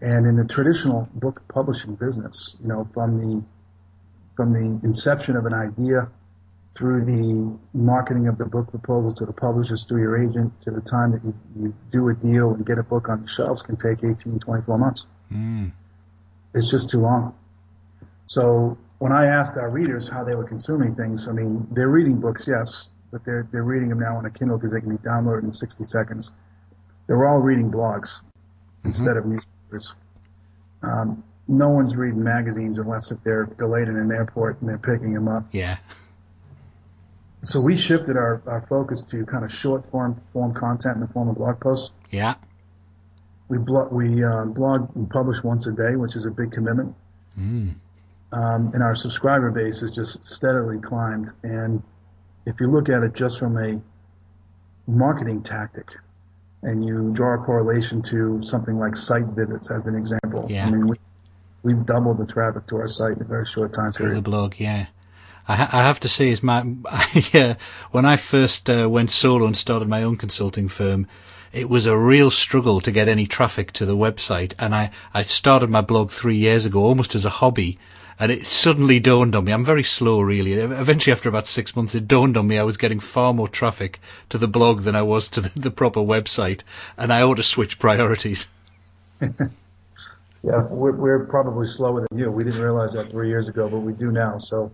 And 0.00 0.26
in 0.26 0.36
the 0.36 0.44
traditional 0.44 1.08
book 1.14 1.42
publishing 1.48 1.94
business, 1.94 2.56
you 2.60 2.68
know, 2.68 2.88
from 2.94 3.18
the 3.18 3.44
from 4.36 4.52
the 4.52 4.86
inception 4.86 5.36
of 5.36 5.44
an 5.44 5.52
idea 5.52 6.08
through 6.76 7.04
the 7.04 7.58
marketing 7.76 8.28
of 8.28 8.38
the 8.38 8.44
book 8.46 8.70
proposal 8.70 9.12
to 9.12 9.26
the 9.26 9.32
publishers 9.32 9.84
through 9.86 10.00
your 10.00 10.22
agent 10.22 10.52
to 10.62 10.70
the 10.70 10.80
time 10.80 11.12
that 11.12 11.22
you, 11.24 11.34
you 11.60 11.74
do 11.90 12.08
a 12.08 12.14
deal 12.14 12.54
and 12.54 12.64
get 12.64 12.78
a 12.78 12.82
book 12.82 13.08
on 13.08 13.22
the 13.22 13.28
shelves 13.28 13.60
can 13.60 13.76
take 13.76 13.98
18, 13.98 14.38
24 14.38 14.78
months. 14.78 15.04
Mm. 15.30 15.72
It's 16.54 16.70
just 16.70 16.88
too 16.88 17.00
long. 17.00 17.34
So 18.26 18.78
when 18.98 19.12
I 19.12 19.26
asked 19.26 19.58
our 19.58 19.68
readers 19.68 20.08
how 20.08 20.24
they 20.24 20.34
were 20.34 20.44
consuming 20.44 20.94
things, 20.94 21.28
I 21.28 21.32
mean, 21.32 21.66
they're 21.72 21.88
reading 21.88 22.20
books, 22.20 22.44
yes, 22.46 22.88
but 23.10 23.24
they're, 23.24 23.48
they're 23.52 23.64
reading 23.64 23.88
them 23.88 24.00
now 24.00 24.16
on 24.16 24.24
a 24.24 24.30
Kindle 24.30 24.56
because 24.56 24.72
they 24.72 24.80
can 24.80 24.96
be 24.96 25.02
downloaded 25.02 25.44
in 25.44 25.52
60 25.52 25.84
seconds. 25.84 26.30
They're 27.06 27.28
all 27.28 27.38
reading 27.38 27.70
blogs 27.70 28.18
mm-hmm. 28.18 28.88
instead 28.88 29.16
of 29.16 29.26
newspapers. 29.26 29.94
Um, 30.82 31.24
no 31.48 31.68
one's 31.68 31.96
reading 31.96 32.22
magazines 32.22 32.78
unless 32.78 33.10
if 33.10 33.22
they're 33.24 33.46
delayed 33.58 33.88
in 33.88 33.96
an 33.96 34.12
airport 34.12 34.60
and 34.60 34.68
they're 34.68 34.78
picking 34.78 35.12
them 35.12 35.28
up. 35.28 35.46
Yeah. 35.52 35.78
So 37.42 37.60
we 37.60 37.76
shifted 37.76 38.16
our, 38.16 38.42
our 38.46 38.64
focus 38.68 39.02
to 39.04 39.24
kind 39.26 39.44
of 39.44 39.52
short 39.52 39.90
form 39.90 40.20
form 40.32 40.54
content 40.54 40.96
in 40.96 41.00
the 41.00 41.08
form 41.08 41.28
of 41.28 41.36
blog 41.36 41.58
posts. 41.60 41.90
Yeah. 42.10 42.34
We 43.48 43.58
blog 43.58 43.90
we 43.92 44.22
uh, 44.22 44.44
blog 44.44 44.94
and 44.94 45.10
publish 45.10 45.42
once 45.42 45.66
a 45.66 45.72
day, 45.72 45.96
which 45.96 46.16
is 46.16 46.26
a 46.26 46.30
big 46.30 46.52
commitment. 46.52 46.94
Mm. 47.38 47.74
Um, 48.32 48.70
and 48.74 48.82
our 48.82 48.94
subscriber 48.94 49.50
base 49.50 49.80
has 49.80 49.90
just 49.90 50.24
steadily 50.26 50.78
climbed. 50.78 51.32
And 51.42 51.82
if 52.46 52.60
you 52.60 52.70
look 52.70 52.88
at 52.88 53.02
it 53.02 53.14
just 53.14 53.38
from 53.38 53.56
a 53.56 53.80
marketing 54.86 55.42
tactic, 55.42 55.88
and 56.62 56.84
you 56.84 57.10
draw 57.12 57.34
a 57.34 57.44
correlation 57.44 58.02
to 58.02 58.42
something 58.44 58.78
like 58.78 58.96
site 58.96 59.24
visits 59.24 59.70
as 59.70 59.86
an 59.86 59.94
example. 59.94 60.46
Yeah. 60.48 60.66
I 60.66 60.70
mean, 60.70 60.88
we, 60.88 60.96
we've 61.62 61.86
doubled 61.86 62.18
the 62.18 62.30
traffic 62.30 62.66
to 62.68 62.76
our 62.76 62.88
site 62.88 63.16
in 63.16 63.22
a 63.22 63.24
very 63.24 63.46
short 63.46 63.72
time 63.72 63.92
Through 63.92 64.06
period. 64.06 64.24
the 64.24 64.30
blog, 64.30 64.54
yeah. 64.58 64.86
I, 65.48 65.56
ha- 65.56 65.70
I 65.72 65.82
have 65.84 66.00
to 66.00 66.08
say, 66.08 66.28
is 66.28 66.42
my 66.42 66.64
yeah, 67.32 67.54
when 67.92 68.04
I 68.04 68.16
first 68.16 68.68
uh, 68.68 68.88
went 68.90 69.10
solo 69.10 69.46
and 69.46 69.56
started 69.56 69.88
my 69.88 70.02
own 70.02 70.16
consulting 70.16 70.68
firm, 70.68 71.06
it 71.52 71.68
was 71.68 71.86
a 71.86 71.96
real 71.96 72.30
struggle 72.30 72.80
to 72.82 72.92
get 72.92 73.08
any 73.08 73.26
traffic 73.26 73.72
to 73.72 73.86
the 73.86 73.96
website. 73.96 74.54
And 74.58 74.74
I, 74.74 74.90
I 75.12 75.22
started 75.22 75.70
my 75.70 75.80
blog 75.80 76.10
three 76.10 76.36
years 76.36 76.66
ago 76.66 76.80
almost 76.80 77.14
as 77.14 77.24
a 77.24 77.30
hobby. 77.30 77.78
And 78.18 78.30
it 78.30 78.46
suddenly 78.46 79.00
dawned 79.00 79.34
on 79.34 79.44
me, 79.44 79.52
I'm 79.52 79.64
very 79.64 79.82
slow 79.82 80.20
really. 80.20 80.52
Eventually 80.52 81.12
after 81.12 81.28
about 81.28 81.46
six 81.46 81.74
months 81.74 81.94
it 81.94 82.06
dawned 82.06 82.36
on 82.36 82.46
me 82.46 82.58
I 82.58 82.64
was 82.64 82.76
getting 82.76 83.00
far 83.00 83.32
more 83.32 83.48
traffic 83.48 83.98
to 84.28 84.38
the 84.38 84.48
blog 84.48 84.82
than 84.82 84.94
I 84.94 85.02
was 85.02 85.28
to 85.28 85.40
the, 85.40 85.58
the 85.58 85.70
proper 85.70 86.00
website. 86.00 86.62
And 86.98 87.12
I 87.12 87.22
ought 87.22 87.36
to 87.36 87.42
switch 87.42 87.78
priorities. 87.78 88.46
Yeah, 90.42 90.62
we're, 90.70 90.92
we're 90.92 91.26
probably 91.26 91.66
slower 91.66 92.06
than 92.08 92.18
you. 92.18 92.30
We 92.30 92.44
didn't 92.44 92.62
realize 92.62 92.94
that 92.94 93.10
three 93.10 93.28
years 93.28 93.48
ago, 93.48 93.68
but 93.68 93.80
we 93.80 93.92
do 93.92 94.10
now. 94.10 94.38
So 94.38 94.72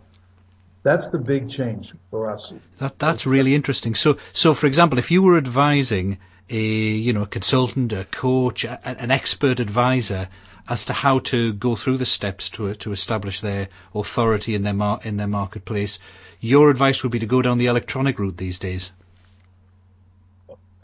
that's 0.86 1.08
the 1.08 1.18
big 1.18 1.50
change 1.50 1.92
for 2.10 2.30
us. 2.30 2.52
That 2.78 2.98
that's 2.98 3.26
really 3.26 3.54
interesting. 3.54 3.94
So 3.94 4.18
so 4.32 4.54
for 4.54 4.66
example, 4.66 4.98
if 4.98 5.10
you 5.10 5.22
were 5.22 5.36
advising 5.36 6.18
a 6.48 6.64
you 7.06 7.12
know 7.12 7.22
a 7.22 7.26
consultant, 7.26 7.92
a 7.92 8.04
coach, 8.04 8.64
a, 8.64 8.88
an 8.88 9.10
expert 9.10 9.58
advisor 9.58 10.28
as 10.68 10.84
to 10.86 10.92
how 10.92 11.18
to 11.30 11.52
go 11.52 11.74
through 11.74 11.96
the 11.96 12.06
steps 12.06 12.50
to 12.50 12.74
to 12.74 12.92
establish 12.92 13.40
their 13.40 13.68
authority 13.94 14.54
in 14.54 14.62
their 14.62 14.74
mar- 14.74 15.00
in 15.02 15.16
their 15.16 15.26
marketplace, 15.26 15.98
your 16.40 16.70
advice 16.70 17.02
would 17.02 17.12
be 17.12 17.18
to 17.18 17.26
go 17.34 17.42
down 17.42 17.58
the 17.58 17.66
electronic 17.66 18.20
route 18.20 18.36
these 18.36 18.60
days. 18.60 18.92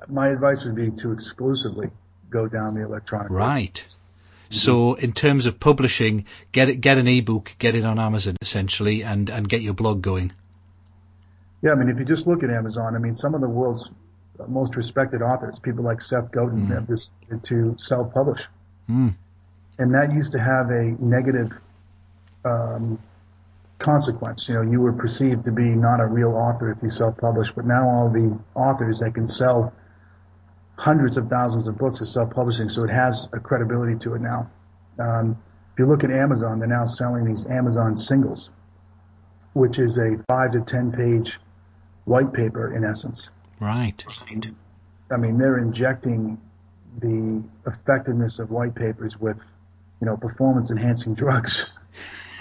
My 0.09 0.29
advice 0.31 0.65
would 0.65 0.75
be 0.75 0.91
to 1.03 1.13
exclusively 1.13 1.91
go 2.29 2.49
down 2.49 2.75
the 2.75 2.83
electronic 2.83 3.31
route. 3.31 3.39
Right. 3.39 3.99
So 4.53 4.95
in 4.95 5.13
terms 5.13 5.47
of 5.47 5.59
publishing, 5.59 6.27
get 6.53 6.69
it, 6.69 6.77
get 6.77 6.99
an 6.99 7.09
ebook, 7.09 7.55
get 7.59 7.75
it 7.75 7.85
on 7.85 7.99
Amazon 7.99 8.37
essentially, 8.41 9.03
and 9.03 9.31
and 9.31 9.49
get 9.49 9.63
your 9.63 9.75
blog 9.75 10.03
going. 10.03 10.33
Yeah, 11.63 11.73
I 11.73 11.75
mean, 11.77 11.89
if 11.89 11.99
you 11.99 12.05
just 12.05 12.27
look 12.27 12.43
at 12.43 12.51
Amazon, 12.51 12.95
I 12.97 12.99
mean, 12.99 13.15
some 13.15 13.35
of 13.35 13.41
the 13.41 13.49
world's 13.49 13.89
most 14.49 14.75
respected 14.77 15.23
authors, 15.23 15.59
people 15.61 15.85
like 15.85 16.03
Seth 16.03 16.33
Godin, 16.33 16.67
have 16.67 16.87
decided 16.87 17.45
to 17.45 17.77
self-publish, 17.79 18.43
Mm. 18.91 19.15
and 19.79 19.95
that 19.95 20.13
used 20.13 20.33
to 20.33 20.41
have 20.41 20.71
a 20.71 20.97
negative 20.99 21.53
um, 22.45 22.99
consequence. 23.79 24.49
You 24.49 24.55
know, 24.57 24.63
you 24.63 24.81
were 24.81 24.93
perceived 24.93 25.45
to 25.45 25.53
be 25.53 25.63
not 25.63 26.01
a 26.01 26.07
real 26.07 26.31
author 26.31 26.73
if 26.73 26.83
you 26.83 26.91
self-publish, 26.91 27.53
but 27.53 27.65
now 27.65 27.89
all 27.89 28.11
the 28.11 28.37
authors 28.55 28.99
that 29.01 29.15
can 29.15 29.29
sell 29.29 29.73
hundreds 30.83 31.17
of 31.17 31.29
thousands 31.29 31.69
of 31.69 31.79
books 31.79 32.03
are 32.03 32.07
self-publishing, 32.07 32.69
so 32.69 32.83
it 32.83 32.91
has 32.91 33.29
a 33.33 33.39
credibility 33.39 33.97
to 33.97 34.15
it 34.15 34.21
now. 34.21 34.51
Um, 34.99 35.39
if 35.73 35.79
you 35.79 35.87
look 35.87 36.03
at 36.03 36.11
Amazon, 36.11 36.59
they're 36.59 36.67
now 36.67 36.85
selling 36.85 37.25
these 37.25 37.47
Amazon 37.47 37.97
singles, 37.97 38.51
which 39.53 39.79
is 39.79 39.97
a 39.97 40.21
five 40.29 40.51
to 40.53 40.61
ten 40.63 40.91
page 40.91 41.39
white 42.05 42.33
paper 42.33 42.77
in 42.77 42.85
essence. 42.85 43.31
Right. 43.61 44.05
I 45.13 45.17
mean, 45.19 45.39
they're 45.39 45.59
injecting 45.59 46.41
the 46.99 47.45
effectiveness 47.65 48.41
of 48.41 48.51
white 48.51 48.75
papers 48.75 49.17
with, 49.21 49.37
you 50.01 50.07
know, 50.07 50.17
performance 50.17 50.73
enhancing 50.73 51.15
drugs. 51.15 51.73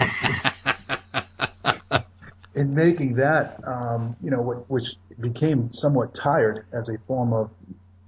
in 2.56 2.74
making 2.74 3.14
that, 3.14 3.60
um, 3.64 4.16
you 4.20 4.32
know, 4.32 4.64
which 4.66 4.96
became 5.20 5.70
somewhat 5.70 6.12
tired 6.12 6.66
as 6.72 6.88
a 6.88 6.98
form 7.06 7.32
of 7.32 7.50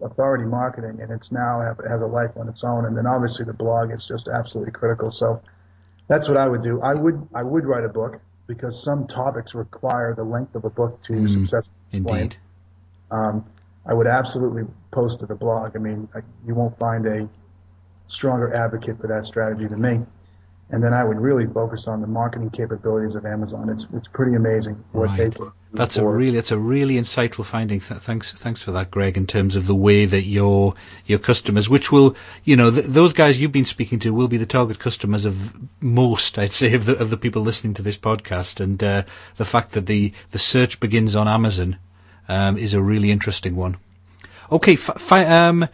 authority 0.05 0.45
marketing, 0.45 1.01
and 1.01 1.11
it's 1.11 1.33
now 1.33 1.61
have, 1.61 1.81
has 1.89 2.03
a 2.03 2.07
life 2.07 2.31
on 2.37 2.49
its 2.49 2.63
own. 2.63 2.85
And 2.85 2.97
then 2.97 3.07
obviously 3.07 3.45
the 3.45 3.53
blog 3.53 3.93
is 3.93 4.07
just 4.07 4.29
absolutely 4.29 4.73
critical. 4.73 5.11
So 5.11 5.41
that's 6.09 6.29
what 6.29 6.37
I 6.37 6.47
would 6.47 6.63
do. 6.63 6.81
I 6.83 6.95
would 6.95 7.27
I 7.35 7.43
would 7.43 7.65
write 7.65 7.85
a 7.85 7.89
book 7.89 8.21
because 8.47 8.83
some 8.83 9.07
topics 9.07 9.55
require 9.55 10.15
the 10.15 10.25
length 10.25 10.55
of 10.55 10.65
a 10.65 10.71
book 10.71 11.03
to 11.03 11.13
Mm, 11.13 11.31
successfully. 11.31 11.75
Indeed. 11.93 12.37
Um, 13.11 13.45
I 13.87 13.95
would 13.95 14.07
absolutely 14.07 14.65
post 14.91 15.21
to 15.21 15.27
the 15.27 15.35
blog. 15.35 15.77
I 15.77 15.79
mean, 15.79 16.09
I, 16.15 16.21
you 16.47 16.55
won't 16.55 16.79
find 16.79 17.07
a 17.07 17.29
stronger 18.07 18.53
advocate 18.55 19.01
for 19.01 19.07
that 19.09 19.25
strategy 19.25 19.67
than 19.67 19.81
me. 19.81 20.01
And 20.71 20.83
then 20.83 20.95
I 20.95 21.05
would 21.05 21.21
really 21.21 21.47
focus 21.47 21.87
on 21.87 22.01
the 22.01 22.07
marketing 22.07 22.51
capabilities 22.51 23.15
of 23.15 23.27
Amazon. 23.27 23.69
It's 23.69 23.87
it's 23.95 24.09
pretty 24.09 24.35
amazing 24.35 24.83
what 24.93 25.15
they 25.17 25.25
Right. 25.25 25.35
can. 25.35 25.45
do 25.45 25.53
That's 25.73 25.99
a 25.99 26.07
really 26.07 26.37
that's 26.37 26.53
a 26.53 26.59
really 26.59 26.95
insightful 26.95 27.45
finding. 27.45 27.81
Th- 27.81 28.01
thanks 28.01 28.33
thanks 28.33 28.63
for 28.63 28.73
that, 28.73 28.91
Greg. 28.91 29.17
In 29.19 29.27
terms 29.27 29.57
of 29.57 29.67
the 29.67 29.75
way 29.75 30.07
that 30.07 30.23
your 30.23 30.75
your 31.05 31.19
customers, 31.19 31.69
which 31.69 31.93
will 31.93 32.17
you 32.45 32.57
know 32.57 32.71
th- 32.71 32.87
those 32.87 33.13
guys 33.13 33.39
you've 33.41 33.53
been 33.53 33.67
speaking 33.67 33.99
to, 34.01 34.15
will 34.15 34.27
be 34.29 34.39
the 34.39 34.47
target 34.47 34.79
customers 34.79 35.27
of 35.27 35.53
most, 35.81 36.39
I'd 36.39 36.51
say, 36.53 36.75
of 36.75 36.87
the 36.87 36.97
of 36.99 37.11
the 37.11 37.19
people 37.19 37.43
listening 37.43 37.75
to 37.75 37.83
this 37.83 37.99
podcast. 37.99 38.61
And 38.61 38.83
uh, 38.83 39.03
the 39.37 39.45
fact 39.45 39.73
that 39.73 39.85
the 39.87 40.13
the 40.31 40.39
search 40.39 40.81
begins 40.81 41.15
on 41.15 41.29
Amazon 41.29 41.77
um, 42.29 42.57
is 42.57 42.73
a 42.75 42.81
really 42.83 43.11
interesting 43.11 43.55
one. 43.55 43.77
Okay, 44.51 44.77
fi- 44.77 44.95
fi- 44.99 45.49
um, 45.49 45.69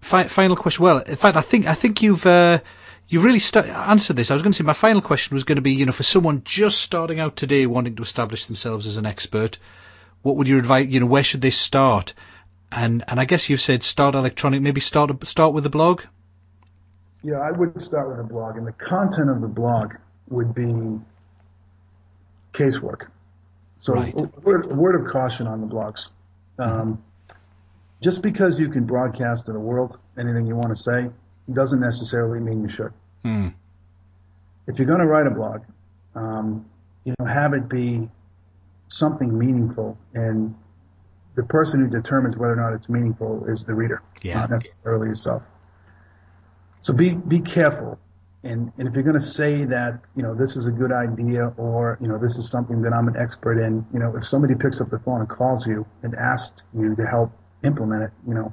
fi- 0.00 0.28
final 0.28 0.56
question. 0.56 0.84
Well, 0.84 0.98
in 0.98 1.16
fact, 1.16 1.36
I 1.36 1.42
think 1.42 1.66
I 1.66 1.74
think 1.74 2.00
you've. 2.02 2.24
Uh, 2.24 2.60
You've 3.08 3.24
really 3.24 3.38
sta- 3.38 3.60
answered 3.60 4.16
this. 4.16 4.30
I 4.30 4.34
was 4.34 4.42
going 4.42 4.52
to 4.52 4.56
say 4.58 4.64
my 4.64 4.72
final 4.72 5.00
question 5.00 5.34
was 5.34 5.44
going 5.44 5.56
to 5.56 5.62
be, 5.62 5.72
you 5.74 5.86
know, 5.86 5.92
for 5.92 6.02
someone 6.02 6.42
just 6.44 6.80
starting 6.80 7.20
out 7.20 7.36
today 7.36 7.66
wanting 7.66 7.96
to 7.96 8.02
establish 8.02 8.46
themselves 8.46 8.86
as 8.86 8.96
an 8.96 9.06
expert, 9.06 9.58
what 10.22 10.36
would 10.36 10.48
you 10.48 10.58
advise? 10.58 10.88
You 10.88 11.00
know, 11.00 11.06
where 11.06 11.22
should 11.22 11.40
they 11.40 11.50
start? 11.50 12.14
And 12.72 13.04
and 13.06 13.20
I 13.20 13.24
guess 13.26 13.48
you've 13.48 13.60
said 13.60 13.84
start 13.84 14.16
electronic. 14.16 14.60
Maybe 14.60 14.80
start 14.80 15.24
start 15.26 15.54
with 15.54 15.66
a 15.66 15.70
blog. 15.70 16.02
Yeah, 17.22 17.38
I 17.38 17.52
would 17.52 17.80
start 17.80 18.08
with 18.08 18.18
a 18.18 18.24
blog, 18.24 18.56
and 18.56 18.66
the 18.66 18.72
content 18.72 19.30
of 19.30 19.40
the 19.40 19.48
blog 19.48 19.94
would 20.28 20.52
be 20.54 20.98
casework. 22.52 23.06
So, 23.78 23.94
Right. 23.94 24.14
a 24.14 24.40
word, 24.40 24.70
a 24.70 24.74
word 24.74 25.00
of 25.00 25.12
caution 25.12 25.46
on 25.46 25.60
the 25.60 25.66
blogs. 25.66 26.08
Um, 26.58 27.02
just 28.00 28.22
because 28.22 28.58
you 28.58 28.68
can 28.70 28.84
broadcast 28.84 29.46
to 29.46 29.52
the 29.52 29.58
world 29.60 29.98
anything 30.18 30.46
you 30.46 30.56
want 30.56 30.76
to 30.76 30.82
say 30.82 31.10
doesn't 31.54 31.80
necessarily 31.80 32.40
mean 32.40 32.62
you 32.62 32.68
should. 32.68 32.92
Hmm. 33.24 33.48
If 34.66 34.78
you're 34.78 34.86
going 34.86 35.00
to 35.00 35.06
write 35.06 35.26
a 35.26 35.30
blog, 35.30 35.62
um, 36.14 36.66
you 37.04 37.14
know, 37.18 37.26
have 37.26 37.54
it 37.54 37.68
be 37.68 38.08
something 38.88 39.36
meaningful, 39.36 39.96
and 40.14 40.54
the 41.36 41.44
person 41.44 41.80
who 41.80 41.88
determines 41.88 42.36
whether 42.36 42.54
or 42.54 42.56
not 42.56 42.72
it's 42.72 42.88
meaningful 42.88 43.44
is 43.46 43.64
the 43.64 43.74
reader, 43.74 44.02
Yeah. 44.22 44.40
not 44.40 44.50
necessarily 44.50 45.08
yourself. 45.08 45.42
So 46.80 46.92
be 46.92 47.10
be 47.10 47.40
careful, 47.40 47.98
and 48.44 48.72
and 48.78 48.88
if 48.88 48.94
you're 48.94 49.02
going 49.02 49.18
to 49.18 49.24
say 49.24 49.64
that 49.66 50.08
you 50.16 50.22
know 50.22 50.34
this 50.34 50.56
is 50.56 50.66
a 50.66 50.70
good 50.70 50.92
idea 50.92 51.52
or 51.56 51.98
you 52.00 52.08
know 52.08 52.18
this 52.18 52.36
is 52.36 52.48
something 52.50 52.82
that 52.82 52.92
I'm 52.92 53.08
an 53.08 53.16
expert 53.16 53.60
in, 53.60 53.84
you 53.92 53.98
know, 53.98 54.16
if 54.16 54.26
somebody 54.26 54.54
picks 54.54 54.80
up 54.80 54.90
the 54.90 54.98
phone 55.00 55.20
and 55.20 55.28
calls 55.28 55.66
you 55.66 55.86
and 56.02 56.14
asks 56.14 56.62
you 56.76 56.94
to 56.96 57.06
help 57.06 57.32
implement 57.64 58.04
it, 58.04 58.10
you 58.26 58.34
know, 58.34 58.52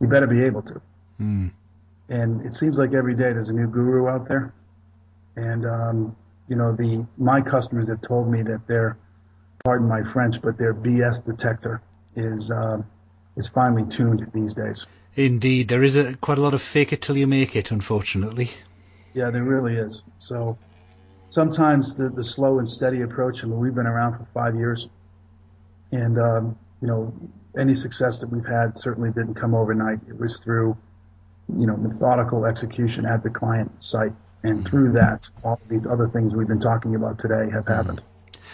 you 0.00 0.06
better 0.08 0.26
be 0.26 0.42
able 0.42 0.62
to. 0.62 0.80
Hmm. 1.18 1.48
And 2.14 2.46
it 2.46 2.54
seems 2.54 2.78
like 2.78 2.94
every 2.94 3.16
day 3.16 3.32
there's 3.32 3.48
a 3.48 3.52
new 3.52 3.66
guru 3.66 4.06
out 4.08 4.28
there. 4.28 4.54
And 5.34 5.66
um, 5.66 6.16
you 6.46 6.54
know, 6.54 6.72
the 6.72 7.04
my 7.18 7.40
customers 7.40 7.88
have 7.88 8.02
told 8.02 8.30
me 8.30 8.40
that 8.42 8.68
their, 8.68 8.96
pardon 9.64 9.88
my 9.88 10.04
French, 10.12 10.40
but 10.40 10.56
their 10.56 10.72
BS 10.72 11.24
detector 11.24 11.82
is 12.14 12.52
uh, 12.52 12.80
is 13.36 13.48
finely 13.48 13.84
tuned 13.88 14.30
these 14.32 14.54
days. 14.54 14.86
Indeed, 15.16 15.68
there 15.68 15.82
is 15.82 15.96
a, 15.96 16.14
quite 16.16 16.38
a 16.38 16.40
lot 16.40 16.54
of 16.54 16.62
fake 16.62 16.92
it 16.92 17.02
till 17.02 17.16
you 17.16 17.26
make 17.26 17.56
it, 17.56 17.72
unfortunately. 17.72 18.48
Yeah, 19.12 19.30
there 19.30 19.42
really 19.42 19.76
is. 19.76 20.04
So 20.20 20.56
sometimes 21.30 21.96
the, 21.96 22.10
the 22.10 22.22
slow 22.24 22.60
and 22.60 22.68
steady 22.68 23.02
approach, 23.02 23.42
I 23.42 23.48
mean, 23.48 23.58
we've 23.58 23.74
been 23.74 23.86
around 23.86 24.18
for 24.18 24.26
five 24.32 24.54
years, 24.54 24.88
and 25.90 26.16
um, 26.20 26.58
you 26.80 26.86
know, 26.86 27.12
any 27.58 27.74
success 27.74 28.20
that 28.20 28.28
we've 28.30 28.46
had 28.46 28.78
certainly 28.78 29.10
didn't 29.10 29.34
come 29.34 29.52
overnight. 29.52 29.98
It 30.08 30.16
was 30.16 30.38
through, 30.38 30.76
you 31.48 31.66
know, 31.66 31.76
methodical 31.76 32.46
execution 32.46 33.06
at 33.06 33.22
the 33.22 33.30
client 33.30 33.82
site, 33.82 34.12
and 34.42 34.66
through 34.68 34.92
that, 34.92 35.28
all 35.42 35.54
of 35.54 35.68
these 35.68 35.86
other 35.86 36.08
things 36.08 36.34
we've 36.34 36.48
been 36.48 36.60
talking 36.60 36.94
about 36.94 37.18
today 37.18 37.50
have 37.50 37.66
happened. 37.66 38.02